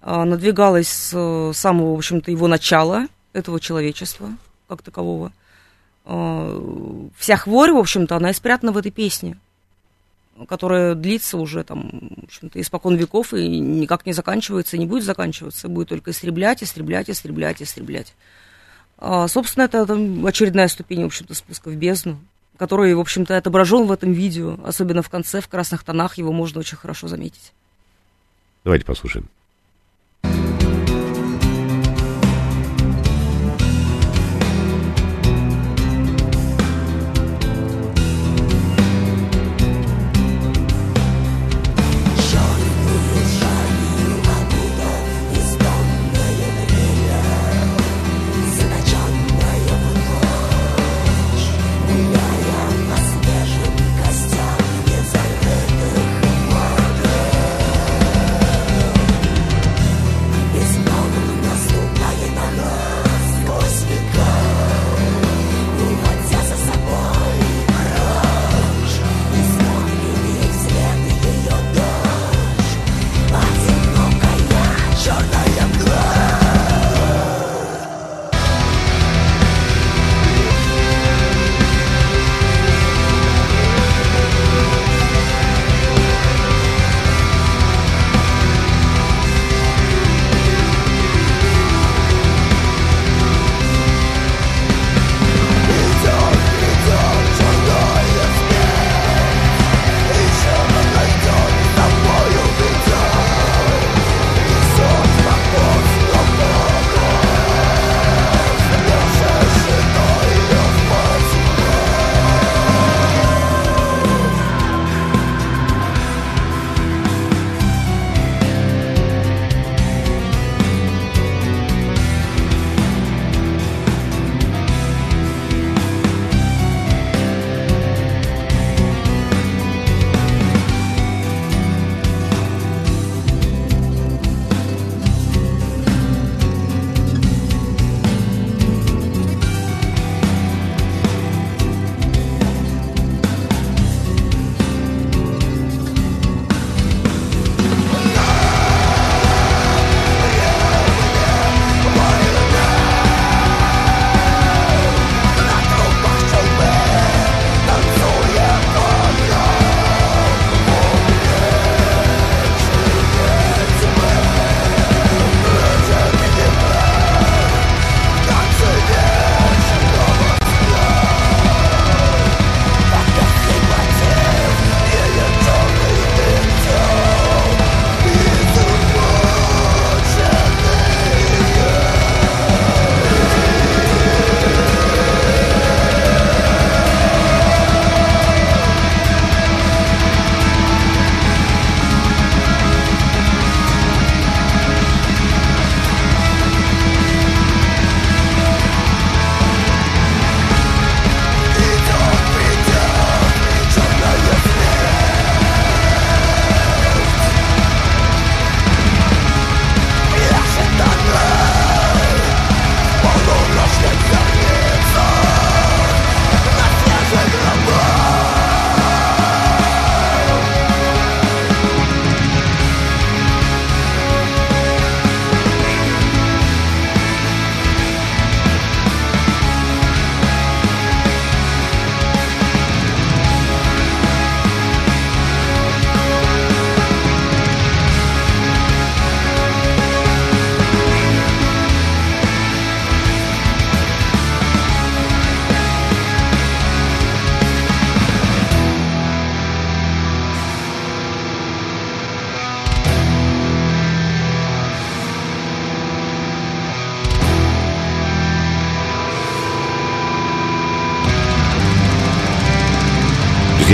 [0.00, 4.30] а, надвигалось с самого, в общем-то, его начала, этого человечества,
[4.68, 5.32] как такового.
[6.04, 9.38] А, Вся хворь, в общем-то, она и спрятана в этой песне,
[10.48, 15.68] которая длится уже там, в общем-то, испокон веков и никак не заканчивается, не будет заканчиваться,
[15.68, 18.14] будет только истреблять, истреблять, истреблять, истреблять.
[18.98, 22.18] А, собственно, это там, очередная ступень, в общем-то, спуска в бездну,
[22.56, 26.60] который, в общем-то, отображен в этом видео, особенно в конце, в красных тонах, его можно
[26.60, 27.52] очень хорошо заметить.
[28.64, 29.28] Давайте послушаем.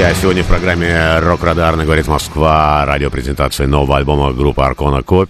[0.01, 5.29] Друзья, сегодня в программе «Рок-радарный» говорит Москва, радиопрезентация нового альбома группы «Аркона Копь».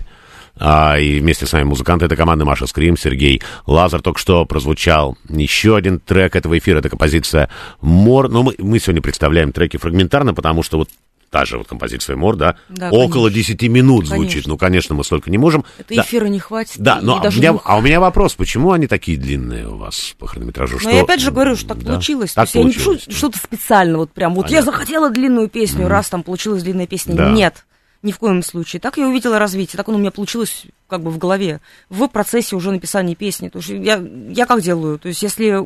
[0.57, 4.01] А, и вместе с нами музыканты это команда Маша Скрим, Сергей Лазар.
[4.01, 6.79] Только что прозвучал еще один трек этого эфира.
[6.79, 8.29] Это композиция «Мор».
[8.29, 10.89] Но мы, мы сегодня представляем треки фрагментарно, потому что вот
[11.31, 13.55] та же вот композиция «Мор», да, Да, около конечно.
[13.55, 14.33] 10 минут звучит.
[14.33, 14.51] Конечно.
[14.51, 15.65] Ну, конечно, мы столько не можем.
[15.79, 16.03] Это Да.
[16.03, 16.79] эфира не хватит.
[16.79, 20.15] Да, но а у, меня, а у меня вопрос, почему они такие длинные у вас
[20.19, 20.75] по хронометражу?
[20.75, 21.93] Но Что- я опять же говорю, что так Да.
[21.93, 22.33] получилось.
[22.35, 23.05] Так То есть я не получилось.
[23.05, 24.73] пишу что-то специально, вот прям, вот я Понятно.
[24.73, 27.15] захотела длинную песню, раз там получилась длинная песня.
[27.15, 27.31] Да.
[27.31, 27.65] Нет,
[28.03, 28.81] ни в коем случае.
[28.81, 32.57] Так я увидела развитие, так оно у меня получилось как бы в голове, в процессе
[32.57, 33.51] уже написания песни.
[33.51, 34.99] То есть я, я как делаю?
[34.99, 35.65] То есть если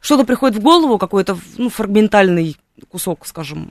[0.00, 2.56] что-то приходит в голову, какой-то ну, фрагментальный
[2.88, 3.70] кусок, скажем,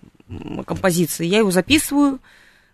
[0.65, 2.19] композиции, я его записываю,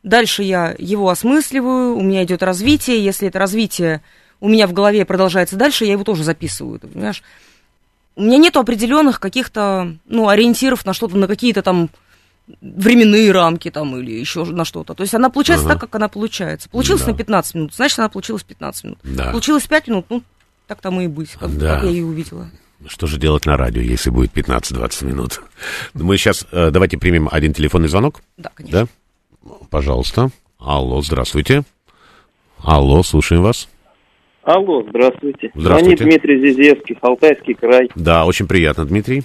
[0.03, 4.01] дальше я его осмысливаю, у меня идет развитие, если это развитие
[4.39, 7.23] у меня в голове продолжается дальше, я его тоже записываю, ты понимаешь?
[8.15, 11.89] У меня нет определенных каких-то, ну, ориентиров на что-то, на какие-то там
[12.61, 14.93] временные рамки там или еще на что-то.
[14.93, 15.73] То есть она получается Ага.
[15.73, 16.69] так, как она получается.
[16.69, 17.11] Получилась Да.
[17.11, 18.99] на 15 минут, значит, она получилась 15 минут.
[19.03, 19.31] Да.
[19.31, 20.23] Получилось 5 минут, ну,
[20.67, 21.75] так тому и быть, как, Да.
[21.75, 22.49] как я ее увидела.
[22.85, 25.41] Что же делать на радио, если будет 15-20 минут?
[25.95, 28.21] Мы сейчас, э, давайте примем один телефонный звонок.
[28.37, 28.87] Да, конечно.
[29.43, 29.49] Да?
[29.71, 30.29] Пожалуйста.
[30.59, 31.63] Алло, здравствуйте.
[32.63, 33.67] Алло, слушаем вас.
[34.43, 35.51] Алло, здравствуйте.
[35.55, 35.97] Здравствуйте.
[35.97, 37.89] Звонит Дмитрий Зизевский, Алтайский край.
[37.95, 39.23] Да, очень приятно, Дмитрий.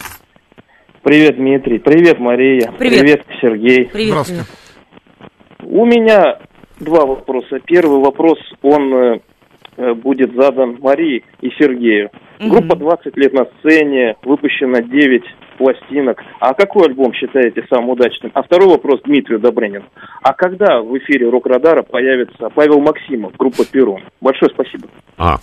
[1.03, 1.79] Привет, Дмитрий.
[1.79, 2.73] Привет, Мария.
[2.79, 3.25] Привет.
[3.41, 3.87] Сергей.
[3.87, 4.45] Привет, Здравствуйте.
[4.47, 5.73] привет.
[5.73, 6.39] У меня
[6.81, 7.61] два вопроса.
[7.65, 12.11] Первый вопрос, он э, будет задан Марии и Сергею.
[12.43, 12.51] Мгм.
[12.51, 15.23] Группа 20 лет на сцене, выпущено 9
[15.59, 16.19] пластинок.
[16.41, 18.33] А какой альбом считаете самым удачным?
[18.35, 19.85] А второй вопрос Дмитрию Добрынину.
[20.23, 24.03] А когда в эфире Рок-Радара появится Павел Максимов, группа Перун?
[24.21, 24.89] Большое спасибо.
[25.17, 25.37] А,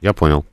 [0.00, 0.46] я понял.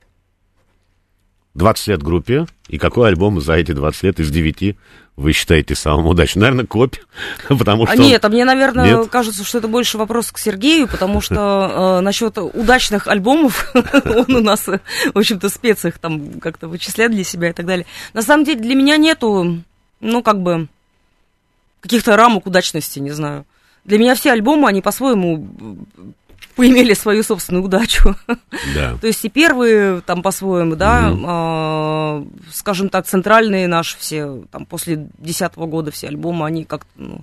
[1.54, 4.76] 20 лет группе, и какой альбом за эти 20 лет из 9
[5.22, 6.42] вы считаете самым удачным?
[6.42, 6.96] Наверное, копь,
[7.48, 7.94] потому что...
[7.94, 9.08] А он- нет, а мне, наверное, Нет?
[9.08, 14.40] кажется, что это больше вопрос к Сергею, потому что э, насчет удачных альбомов он у
[14.40, 14.80] нас, в
[15.14, 17.86] общем-то, спец их там как-то вычисляет для себя и так далее.
[18.12, 19.62] На самом деле для меня нету,
[20.00, 20.68] ну, как бы,
[21.80, 23.44] каких-то рамок удачности, не знаю.
[23.84, 25.48] Для меня все альбомы, они по-своему
[26.56, 28.14] поимели свою собственную удачу.
[28.74, 28.96] Да.
[29.00, 35.08] То есть и первые там по-своему, да, а, скажем так, центральные наши все, там после
[35.18, 37.20] десятого года все альбомы, они как-то, ну,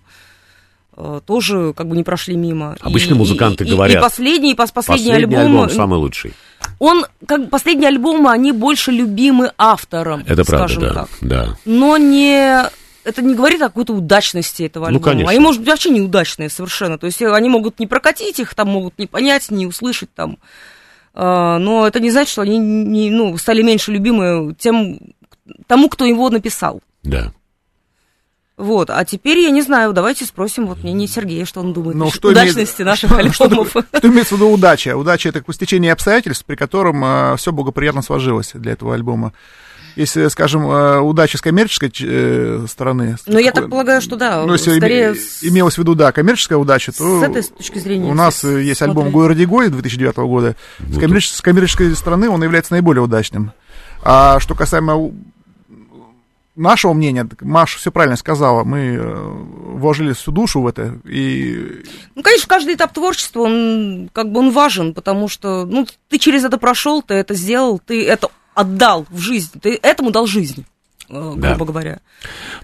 [0.98, 2.76] а, тоже как бы не прошли мимо.
[2.82, 5.98] Обычно И- музыканты и- и- говорят, И последний, и пос- последний, Последний альбом, альбом самый
[6.00, 6.34] лучший.
[6.80, 10.94] он, как последние альбомы, они больше любимы автором, Это правда, да.
[10.94, 11.10] так.
[11.22, 11.58] да.
[11.66, 12.64] Но не...
[13.06, 15.04] Это не говорит о какой-то удачности этого Ну, альбома.
[15.06, 15.30] конечно.
[15.32, 16.98] Они, может быть, вообще неудачные совершенно.
[16.98, 20.38] То есть э, они могут не прокатить их, там могут не понять, не услышать там.
[21.14, 25.00] А, Но это не значит, что они не, ну, стали меньше любимы тем,
[25.68, 26.82] тому, кто его написал.
[27.04, 27.32] Да.
[28.58, 32.08] Вот, а теперь я не знаю, давайте спросим вот мнение Сергея, что он думает Ну,
[32.08, 33.68] о что имеет- удачности наших Что, альбомов.
[33.72, 34.98] такое- что имеется в виду удача?
[34.98, 39.32] Удача это стечение обстоятельств, при котором все благоприятно сложилось для этого альбома.
[40.00, 43.18] Если, скажем, э, удача с коммерческой э, стороны.
[43.26, 46.58] Ну, я так полагаю, что да, Ну, если скорее с- имелось в виду, да, коммерческая
[46.58, 48.10] удача, то с этой точки зрения.
[48.10, 49.12] у нас э, есть альбом.
[49.12, 50.56] «Гой ради Гой» 2009 года.
[50.80, 51.00] С, Вот.
[51.02, 53.52] коммерческой, с коммерческой стороны он является наиболее удачным.
[54.02, 55.12] А что касаемо
[56.56, 59.32] нашего мнения, Маша все правильно сказала, мы э,
[59.76, 61.84] вложили всю душу в это, и
[62.16, 66.44] Ну, конечно, каждый этап творчества, он как бы он важен, потому что, ну, ты через
[66.46, 68.30] это прошел, ты это сделал, ты это
[68.60, 70.66] отдал в жизнь, ты этому дал жизнь,
[71.10, 71.50] э, Да.
[71.56, 72.00] грубо говоря.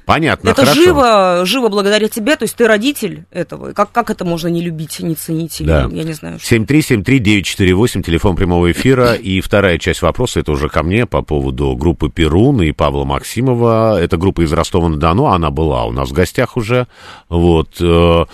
[0.06, 0.82] Понятно, это хорошо.
[0.84, 3.72] живо, живо благодаря тебе, то есть ты родитель этого.
[3.74, 5.90] Как, как это можно не любить, не ценить, или, Да.
[5.92, 6.40] я не знаю.
[6.40, 6.56] что.
[6.56, 9.14] 7373948, телефон прямого эфира.
[9.14, 14.00] И вторая часть вопроса, это уже ко мне по поводу группы Перун и Павла Максимова.
[14.00, 16.88] Это группа из Ростова-на-Дону, она была у нас в гостях уже.
[17.30, 17.78] Вот.
[17.80, 18.26] э,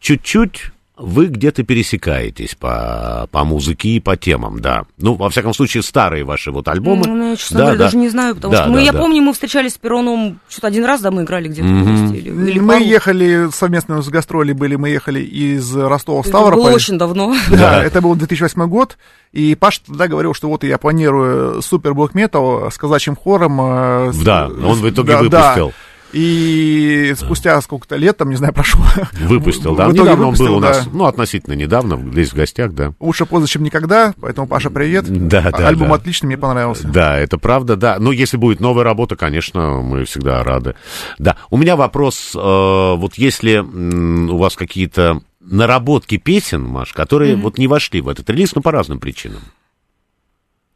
[0.00, 4.84] Чуть-чуть вы где-то пересекаетесь по, по музыке и по темам, да.
[4.98, 7.04] Ну, во всяком случае, старые ваши вот альбомы.
[7.06, 7.84] Ну, я, честно Да, говоря, да.
[7.84, 8.98] даже не знаю, потому Да, что мы, да, я да.
[9.00, 11.84] помню, мы встречались с Пероном что-то один раз, да, мы играли где-то Мгм.
[12.08, 12.16] вместе.
[12.30, 12.84] Или, или мы пару.
[12.84, 16.72] ехали совместно с гастроли были, мы ехали из Ростова в Это было Ставрополь.
[16.74, 17.34] очень давно.
[17.50, 17.84] Да, Да.
[17.84, 18.96] это был 2008 год,
[19.32, 23.58] и Паша тогда говорил, что вот я планирую супер блок метал с казачьим хором.
[23.60, 25.20] э, с- Да, он в итоге да,
[25.54, 25.72] выпустил.
[26.12, 28.84] И спустя сколько-то лет, там, не знаю, прошло.
[29.12, 29.88] Выпустил, да.
[29.88, 30.90] В итоге Недавно он выпустил, был у нас, да.
[30.92, 32.92] ну, относительно недавно, здесь в гостях, да.
[33.00, 35.04] Лучше поздно, чем никогда, поэтому, Паша, привет.
[35.28, 35.94] Да, да, Альбом да.
[35.96, 36.88] отличный, мне понравился.
[36.88, 37.98] Да, это правда, да.
[37.98, 40.74] Но если будет новая работа, конечно, мы всегда рады.
[41.18, 47.58] Да, у меня вопрос, э, вот если у вас какие-то наработки песен, Маш, которые вот
[47.58, 49.40] не вошли в этот релиз, ну, по разным причинам.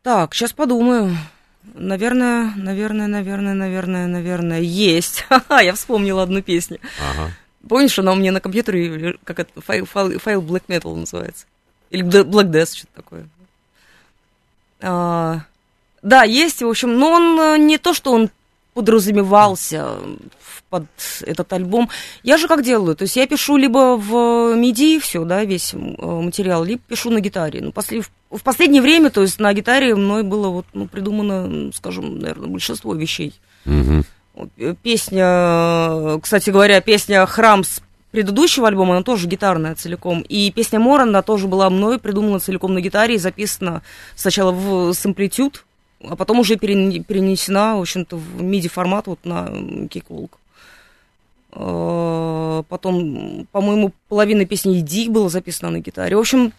[0.03, 1.17] Так, сейчас подумаю.
[1.63, 5.23] Наверное, наверное, наверное, наверное, наверное, есть.
[5.29, 6.79] Ха-ха, я вспомнила одну песню.
[7.13, 7.33] Ага.
[7.69, 11.47] Помнишь, она у меня на компьютере, как это, файл, файл, файл Black Metal называется?
[11.91, 13.29] Или Black Death, что-то такое.
[14.81, 15.41] А,
[16.03, 18.31] да, есть, в общем, но он э, не то, что он
[18.75, 19.97] подразумевался
[20.71, 20.85] под
[21.23, 21.91] этот альбом.
[22.23, 22.97] Я же как делаю?
[22.97, 24.15] То есть я пишу либо в
[24.57, 27.61] MIDI все, да, весь э, материал, либо пишу на гитаре.
[27.61, 32.19] Ну, после, в, последнее время, то есть на гитаре мной было вот, ну, придумано, скажем,
[32.19, 33.35] наверное, большинство вещей.
[33.67, 40.23] Э, Песня, кстати говоря, песня «Храм» с предыдущего альбома, она тоже гитарная целиком.
[40.23, 43.83] И песня «Моран», она тоже была мной придумана целиком на гитаре и записана
[44.17, 45.65] сначала в сэмплитюд,
[46.03, 50.39] а потом уже перен- перенесена, в общем-то, в MIDI-формат вот на кикволк.
[51.53, 56.17] Э, Потом, по-моему, половина песни «Иди» была записана на гитаре.
[56.17, 56.53] В общем,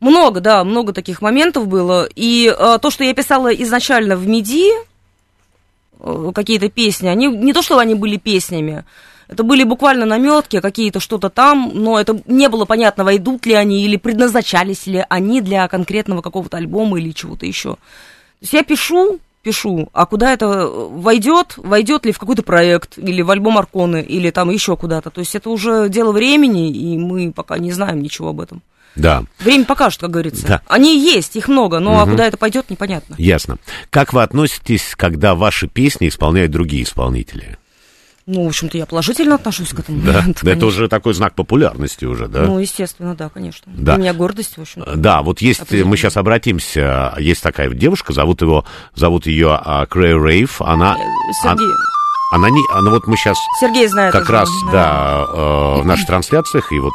[0.00, 2.08] много, да, много таких моментов было.
[2.14, 4.70] И э, то, что я писала изначально в MIDI,
[6.00, 8.84] э, какие-то песни, они не то, что они были песнями,
[9.28, 13.84] это были буквально наметки, какие-то что-то там, но это не было понятно, войдут ли они
[13.84, 17.74] или предназначались ли они для конкретного какого-то альбома или чего-то еще.
[17.74, 17.78] То
[18.42, 23.30] есть я пишу, пишу, а куда это войдет, войдет ли в какой-то проект, или в
[23.30, 25.10] альбом Арконы, или там еще куда-то.
[25.10, 28.62] То есть это уже дело времени, и мы пока не знаем ничего об этом.
[28.96, 30.46] Да, Время покажет, как говорится.
[30.46, 30.62] Да.
[30.66, 33.14] Они есть, их много, но а куда это пойдет, непонятно.
[33.18, 33.58] ясно.
[33.90, 37.58] Как вы относитесь, когда ваши песни исполняют другие исполнители?
[38.26, 40.00] Ну, в общем-то, я положительно отношусь к этому.
[40.00, 40.66] Да, моменту, это конечно.
[40.66, 42.42] уже такой знак популярности уже, да?
[42.42, 43.70] Ну, естественно, да, конечно.
[43.72, 43.94] Да.
[43.94, 44.82] У меня гордость, в общем.
[44.96, 48.64] Да, вот есть, мы сейчас обратимся, есть такая девушка, зовут его,
[48.96, 50.96] зовут ее а, Крей Рейв, она,
[51.40, 51.68] Сергей,
[52.32, 54.12] она не, она вот мы сейчас Сергей знает.
[54.12, 54.72] как раз, наверное.
[54.72, 56.92] да, э, в наших трансляциях, и вот,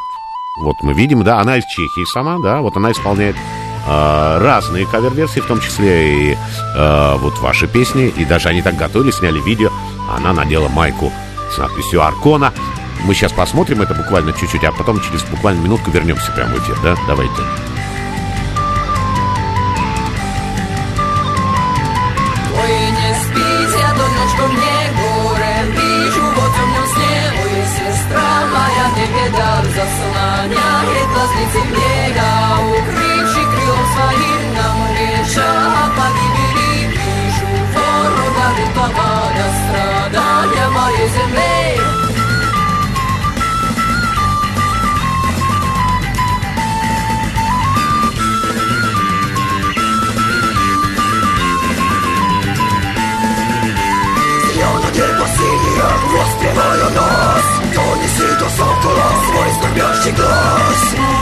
[0.63, 5.39] вот мы видим, да, она из Чехии сама, да, вот она исполняет э, разные кавер-версии,
[5.39, 6.37] в том числе и
[6.75, 9.71] э, вот ваши песни, и даже они так готовили, сняли видео,
[10.15, 11.11] она надела майку
[11.53, 12.53] с надписью Аркона.
[13.03, 16.77] Мы сейчас посмотрим это буквально чуть-чуть, а потом через буквально минутку вернемся прямо в эфир,
[16.83, 16.95] да?
[17.07, 17.41] Давайте.
[23.23, 24.81] Спите, я донечку мне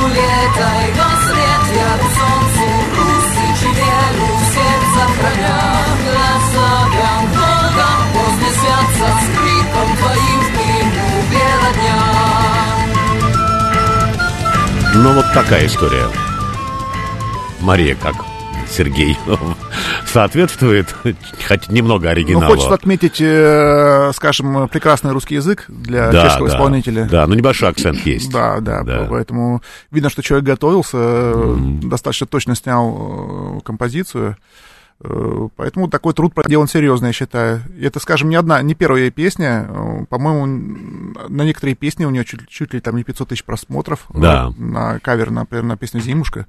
[0.03, 2.65] Улетай во след, я к солнцу
[2.95, 5.61] Русичи веру в сердце храня
[6.05, 6.71] Глаза
[7.35, 12.01] Бога вознесятся скрипом твоим в пыльну бела дня
[14.95, 16.07] Ну, вот такая история.
[17.61, 18.28] Мария, как
[18.69, 19.17] Сергей,
[20.05, 20.93] соответствует,
[21.47, 22.45] хоть немного Ну, оригинала.
[22.47, 27.05] хочется отметить, э, скажем, прекрасный русский язык для да, чешского да, исполнителя.
[27.05, 28.31] Да, ну небольшой акцент есть.
[28.31, 29.07] Да, да, Да.
[29.09, 34.37] поэтому видно, что человек готовился, э, достаточно точно снял э, композицию.
[35.01, 37.61] Э, Поэтому такой труд проделан серьезно, я считаю.
[37.77, 39.69] И это, скажем, не одна, не первая песня.
[40.09, 44.05] По-моему, на некоторые песни у нее чуть, чуть ли там не 500 тысяч просмотров.
[44.13, 44.51] Да.
[44.57, 46.47] На кавер, например, на песню «Зимушка».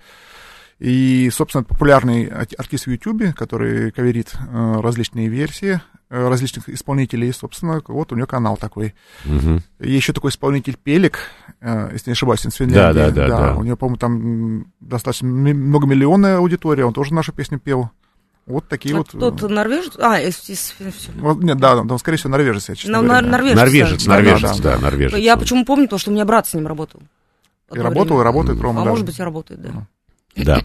[0.81, 5.79] И, собственно, популярный ар- артист в Ютубе, который каверит э, различные версии
[6.09, 8.95] э, различных исполнителей, собственно, вот у него канал такой.
[9.27, 11.19] И еще такой исполнитель Пелик,
[11.61, 12.99] э, если не ошибаюсь, с Финляндии.
[12.99, 13.57] Да, да, да, да.
[13.57, 17.91] У него, по-моему, там достаточно ми- многомиллионная аудитория, он тоже нашу песню пел.
[18.47, 19.11] Вот такие А вот...
[19.11, 19.93] Тот норвежец?
[19.99, 20.75] А, из, из-
[21.17, 23.21] вот, нет, да, он, скорее всего, норвежец, я честно Ну, говоря.
[23.27, 23.57] нор- норвежец.
[23.59, 24.11] Норвежец, да.
[24.15, 25.19] норвежец, да, да, норвежец.
[25.19, 27.03] Я почему помню, потому что у меня брат с ним работал.
[27.73, 28.91] И работал, и работает, Рома, А да.
[28.91, 29.87] может быть, и работает, да.
[30.37, 30.63] Да.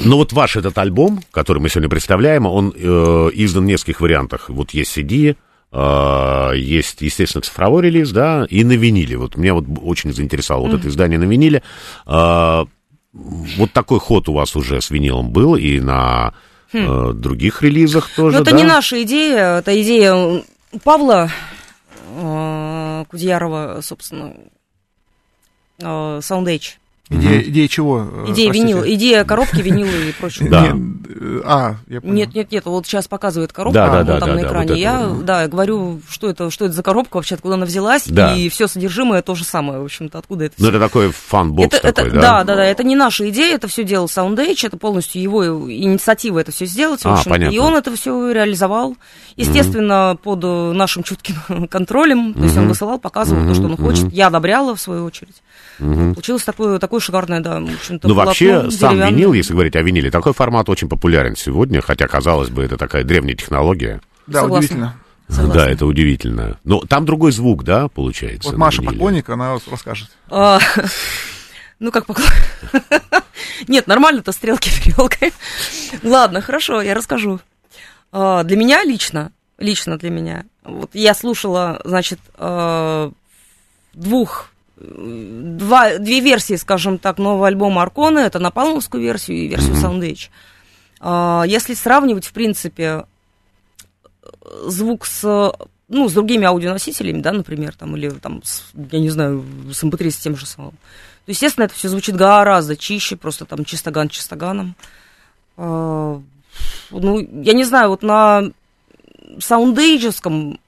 [0.00, 4.48] Ну вот ваш этот альбом, который мы сегодня представляем, он э, издан в нескольких вариантах.
[4.48, 5.36] Вот есть CD,
[5.72, 9.16] э, есть, естественно, цифровой релиз, да, и на виниле.
[9.16, 11.62] Вот меня вот очень заинтересовало вот это издание на виниле.
[12.06, 12.64] Э,
[13.12, 16.34] вот такой ход у вас уже с винилом был и на
[16.72, 18.56] э, других релизах тоже, Но это да?
[18.56, 20.42] не наша идея, это идея
[20.82, 21.30] Павла
[22.16, 24.34] э, Кудьярова, собственно,
[25.78, 26.46] э, Sound
[27.12, 27.98] Идея, идея чего?
[28.10, 28.52] э, Идея простите?
[28.52, 30.48] винила, идея коробки винила и прочего.
[30.48, 30.76] Да.
[31.44, 32.14] А, я понял.
[32.14, 34.46] Нет, нет, нет, вот сейчас показывает коробку, Да, да, вот да, там да, на да,
[34.48, 34.66] экране.
[34.66, 35.24] вот это я, вот.
[35.24, 38.34] да, говорю, что это, что это за коробка вообще, откуда она взялась, Да.
[38.34, 41.92] и все содержимое то же самое, в общем-то, откуда это Ну, это такой фан-бокс это,
[41.92, 42.20] такой, это, да?
[42.38, 46.38] да, да, да, это не наша идея, это все делал Soundage, это полностью его инициатива
[46.38, 47.54] это все сделать, в А, понятно.
[47.54, 48.96] и он это все реализовал,
[49.36, 51.36] естественно, под э, нашим чутким
[51.70, 55.42] контролем, то есть он высылал, показывал то, что он хочет, я одобряла, в свою очередь.
[55.78, 60.10] Получилось такое, такое шикарное, да, в общем-то, Ну, вообще, сам винил, если говорить о виниле,
[60.10, 64.00] такой формат очень популярен сегодня, хотя, казалось бы, это такая древняя технология.
[64.26, 64.56] Да, Согласна.
[64.58, 64.94] удивительно.
[65.28, 65.54] Согласна.
[65.54, 66.58] Да, это удивительно.
[66.64, 68.48] Но там другой звук, да, получается?
[68.48, 70.08] Вот Маша поклонник, она расскажет.
[70.30, 70.58] А,
[71.78, 72.28] Ну, как поклон.
[73.68, 75.32] Нет, нормально-то стрелки перелкой.
[76.02, 77.40] Ладно, хорошо, я расскажу.
[78.12, 83.10] А, Для меня лично, лично для меня, вот я слушала, значит, а,
[83.94, 84.50] двух,
[84.82, 90.28] два, две версии, скажем так, нового альбома Аркона, это Напалмовскую версию и версию Soundage.
[91.00, 93.04] А, Если сравнивать, в принципе,
[94.66, 95.52] звук с
[95.88, 100.10] ну, с другими аудионосителями, да, например, там, или там, с, я не знаю, с MP3
[100.10, 100.72] с тем же самым.
[101.26, 104.74] То, естественно, это все звучит гораздо чище, просто там чистоган чистоганом.
[105.58, 106.18] А,
[106.90, 108.52] ну, я не знаю, вот на
[109.38, 110.58] саундейджеском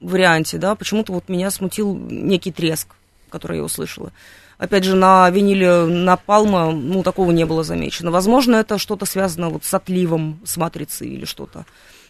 [0.00, 2.88] варианте, да, почему-то вот меня смутил некий треск,
[3.30, 4.12] который я услышала.
[4.58, 8.10] Опять же, на виниле Напалма, ну, такого не было замечено.
[8.10, 11.66] Возможно, это что-то связано вот с отливом, с матрицей или что-то.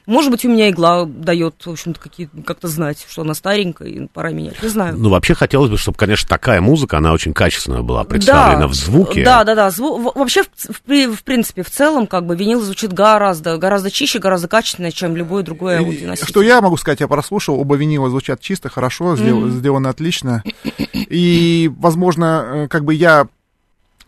[0.06, 4.06] Может быть, у меня игла дает, в общем-то, какие как-то знать, что она старенькая, и
[4.06, 4.62] пора менять.
[4.62, 4.96] Не знаю.
[4.96, 9.24] Ну, вообще хотелось бы, чтобы, конечно, такая музыка, она очень качественно была представлена в звуке.
[9.24, 9.68] Да, да, да.
[9.68, 13.90] Зву- вообще, в, в при- в принципе, в целом, как бы винил звучит гораздо, гораздо
[13.90, 16.28] чище, гораздо качественнее, чем любой другой И аудионоситель.
[16.28, 20.44] Что я могу сказать, я прослушал, оба винила звучат чисто, хорошо, сдел- сделаны отлично.
[20.92, 23.26] И, возможно, э, как бы я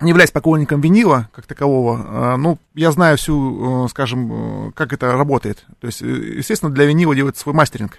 [0.00, 4.92] не являюсь поклонником винила как такового, э, ну, я знаю всю, э, скажем, э, как
[4.92, 5.66] это работает.
[5.80, 7.98] То есть, э, естественно, для винила делается свой мастеринг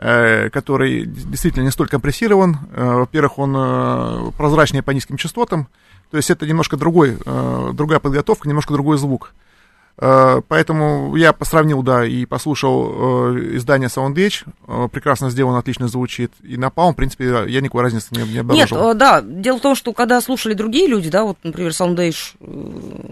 [0.00, 2.56] который действительно не столь компрессирован.
[2.72, 5.66] Во-первых, он прозрачнее по низким частотам.
[6.12, 7.18] То есть это немножко другой,
[7.72, 9.34] другая подготовка, немножко другой звук.
[10.00, 14.44] Э, Поэтому я посравнил, да, и послушал э, издание Soundage.
[14.66, 16.32] Э, Прекрасно сделано, отлично звучит.
[16.42, 18.90] И на Palm, в принципе, я никакой разницы не, не Нет, обнаружил.
[18.90, 22.44] э, да, дело в том, что когда слушали другие люди, да, вот, например, Soundage, э,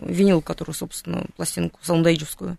[0.07, 2.57] винил, который, собственно, пластинку саундейджевскую,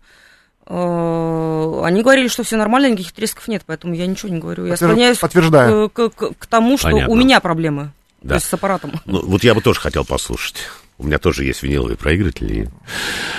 [0.66, 4.66] э, они говорили, что все нормально, никаких тресков нет, поэтому я ничего не говорю.
[4.66, 5.88] Я склоняюсь подтверждаю.
[5.90, 7.12] к, к- к тому, что Понятно.
[7.12, 7.92] у меня проблемы.
[8.20, 8.30] Да.
[8.30, 8.92] То есть с аппаратом.
[9.06, 10.56] Ну, вот я бы тоже хотел послушать.
[10.98, 12.68] У меня тоже есть виниловые проигрыватели.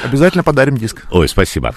[0.03, 1.05] Обязательно подарим диск.
[1.11, 1.75] Ой, спасибо.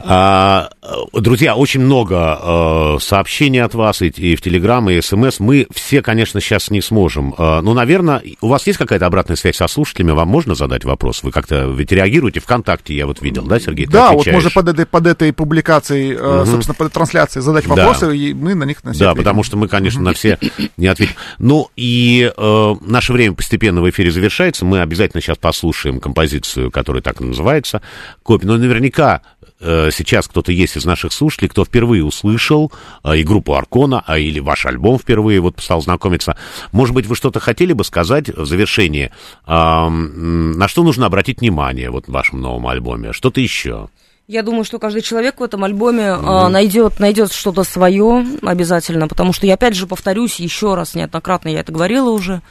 [0.00, 5.40] А, э, друзья, очень много э, сообщений от вас и, и в Телеграм, и СМС.
[5.40, 7.34] Мы все, конечно, сейчас не сможем.
[7.36, 10.12] Э, ну, наверное, у вас есть какая-то обратная связь со слушателями?
[10.12, 11.22] Вам можно задать вопрос?
[11.24, 13.86] Вы как-то ведь реагируете ВКонтакте, я вот видел, да, Сергей?
[13.86, 17.74] Да, вот можно под этой, под этой публикацией, э, собственно, под трансляцией задать Да.
[17.74, 19.24] вопросы, и мы на них на все Да, ответим.
[19.24, 20.38] потому что мы, конечно, на все
[20.76, 21.14] не ответим.
[21.38, 24.64] Ну и э, наше время постепенно в эфире завершается.
[24.64, 27.82] Мы обязательно сейчас послушаем композицию, которая так и называется.
[28.22, 28.46] Копи.
[28.46, 32.72] Но наверняка э, сейчас кто-то есть из наших слушателей, кто впервые услышал
[33.02, 36.36] э, и группу Аркона, а или ваш альбом впервые вот стал знакомиться.
[36.72, 39.10] Может быть, вы что-то хотели бы сказать в завершении?
[39.46, 43.12] А, на что нужно обратить внимание вот в вашем новом альбоме?
[43.12, 43.88] Что-то еще?
[44.28, 49.32] Я думаю, что каждый человек в этом альбоме а, найдет, найдет что-то свое обязательно, потому
[49.32, 52.42] что я опять же повторюсь еще раз, неоднократно я это говорила уже,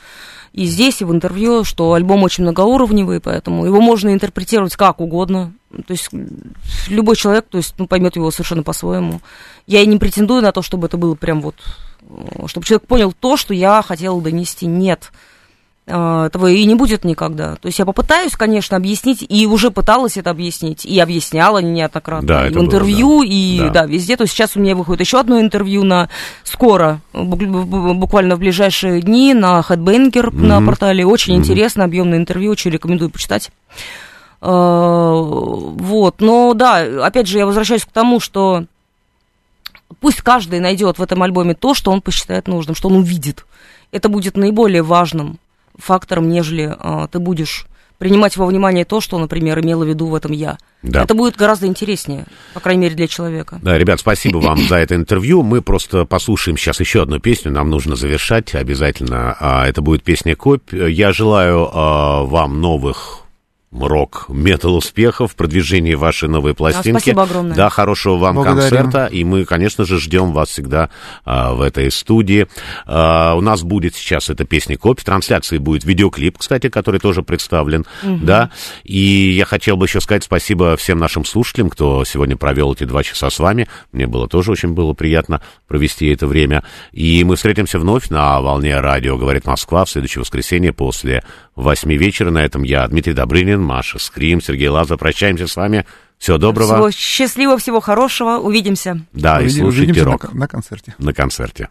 [0.53, 5.53] и здесь, и в интервью, что альбом очень многоуровневый, поэтому его можно интерпретировать как угодно.
[5.85, 6.09] То есть
[6.87, 9.21] любой человек, то есть, ну, поймет его совершенно по-своему.
[9.65, 11.55] Я и не претендую на то, чтобы это было прям вот,
[12.01, 14.65] э, чтобы человек понял то, что я хотела донести.
[14.65, 15.11] Нет.
[15.89, 17.55] А, Этого и не будет никогда.
[17.55, 22.27] То есть я попытаюсь, конечно, объяснить, и уже пыталась это объяснить, и объясняла неоднократно.
[22.27, 23.25] Да, и в было, интервью, да.
[23.29, 23.69] и Да.
[23.69, 23.85] да.
[23.85, 24.17] везде.
[24.17, 26.09] То есть сейчас у меня выходит еще одно интервью на
[26.43, 31.05] скоро, бук- бу- буквально в ближайшие дни на Headbanger на портале.
[31.05, 33.49] Очень интересно, объемное интервью, очень рекомендую почитать.
[34.41, 38.65] А, Вот, но да, опять же, я возвращаюсь к тому, что
[40.01, 43.45] пусть каждый найдет в этом альбоме то, что он посчитает нужным, что он увидит.
[43.93, 45.39] Это будет наиболее важным
[45.77, 47.67] фактором, нежели а, ты будешь
[47.97, 50.57] принимать во внимание то, что, например, имела в виду в этом я.
[50.83, 51.03] Да.
[51.03, 53.59] Это будет гораздо интереснее, по крайней мере, для человека.
[53.61, 55.41] Да, ребят, спасибо вам за это интервью.
[55.41, 57.51] Мы просто послушаем сейчас еще одну песню.
[57.51, 59.35] Нам нужно завершать обязательно.
[59.39, 60.73] А, Это будет песня «Копь».
[60.73, 63.26] Я желаю а, вам новых
[63.71, 66.99] рок, метал успехов, продвижения вашей новой пластинки.
[66.99, 67.55] спасибо огромное.
[67.55, 68.69] Да, хорошего вам Благодарим.
[68.69, 69.05] концерта.
[69.07, 70.89] И мы, конечно же, ждем вас всегда
[71.25, 72.47] а, в этой студии.
[72.85, 75.03] А, у нас будет сейчас эта песня копия.
[75.03, 77.85] Трансляции будет видеоклип, кстати, который тоже представлен.
[78.03, 78.51] Да.
[78.83, 83.03] И я хотел бы еще сказать спасибо всем нашим слушателям, кто сегодня провел эти два
[83.03, 83.67] часа с вами.
[83.91, 86.63] Мне было тоже очень было приятно провести это время.
[86.93, 91.23] И мы встретимся вновь на волне радио «Говорит Москва» в следующее воскресенье после
[91.63, 92.29] восьми вечера.
[92.31, 94.97] На этом я, Дмитрий Добрынин, Маша Скрим, Сергей Лаза.
[94.97, 95.85] Прощаемся с вами.
[96.17, 96.73] Всего доброго.
[96.73, 98.37] Всего счастливого, всего хорошего.
[98.37, 98.99] Увидимся.
[99.13, 100.95] Да, и Увидим- слушайте увидимся на рок кон- на концерте.
[100.97, 101.69] на концерте.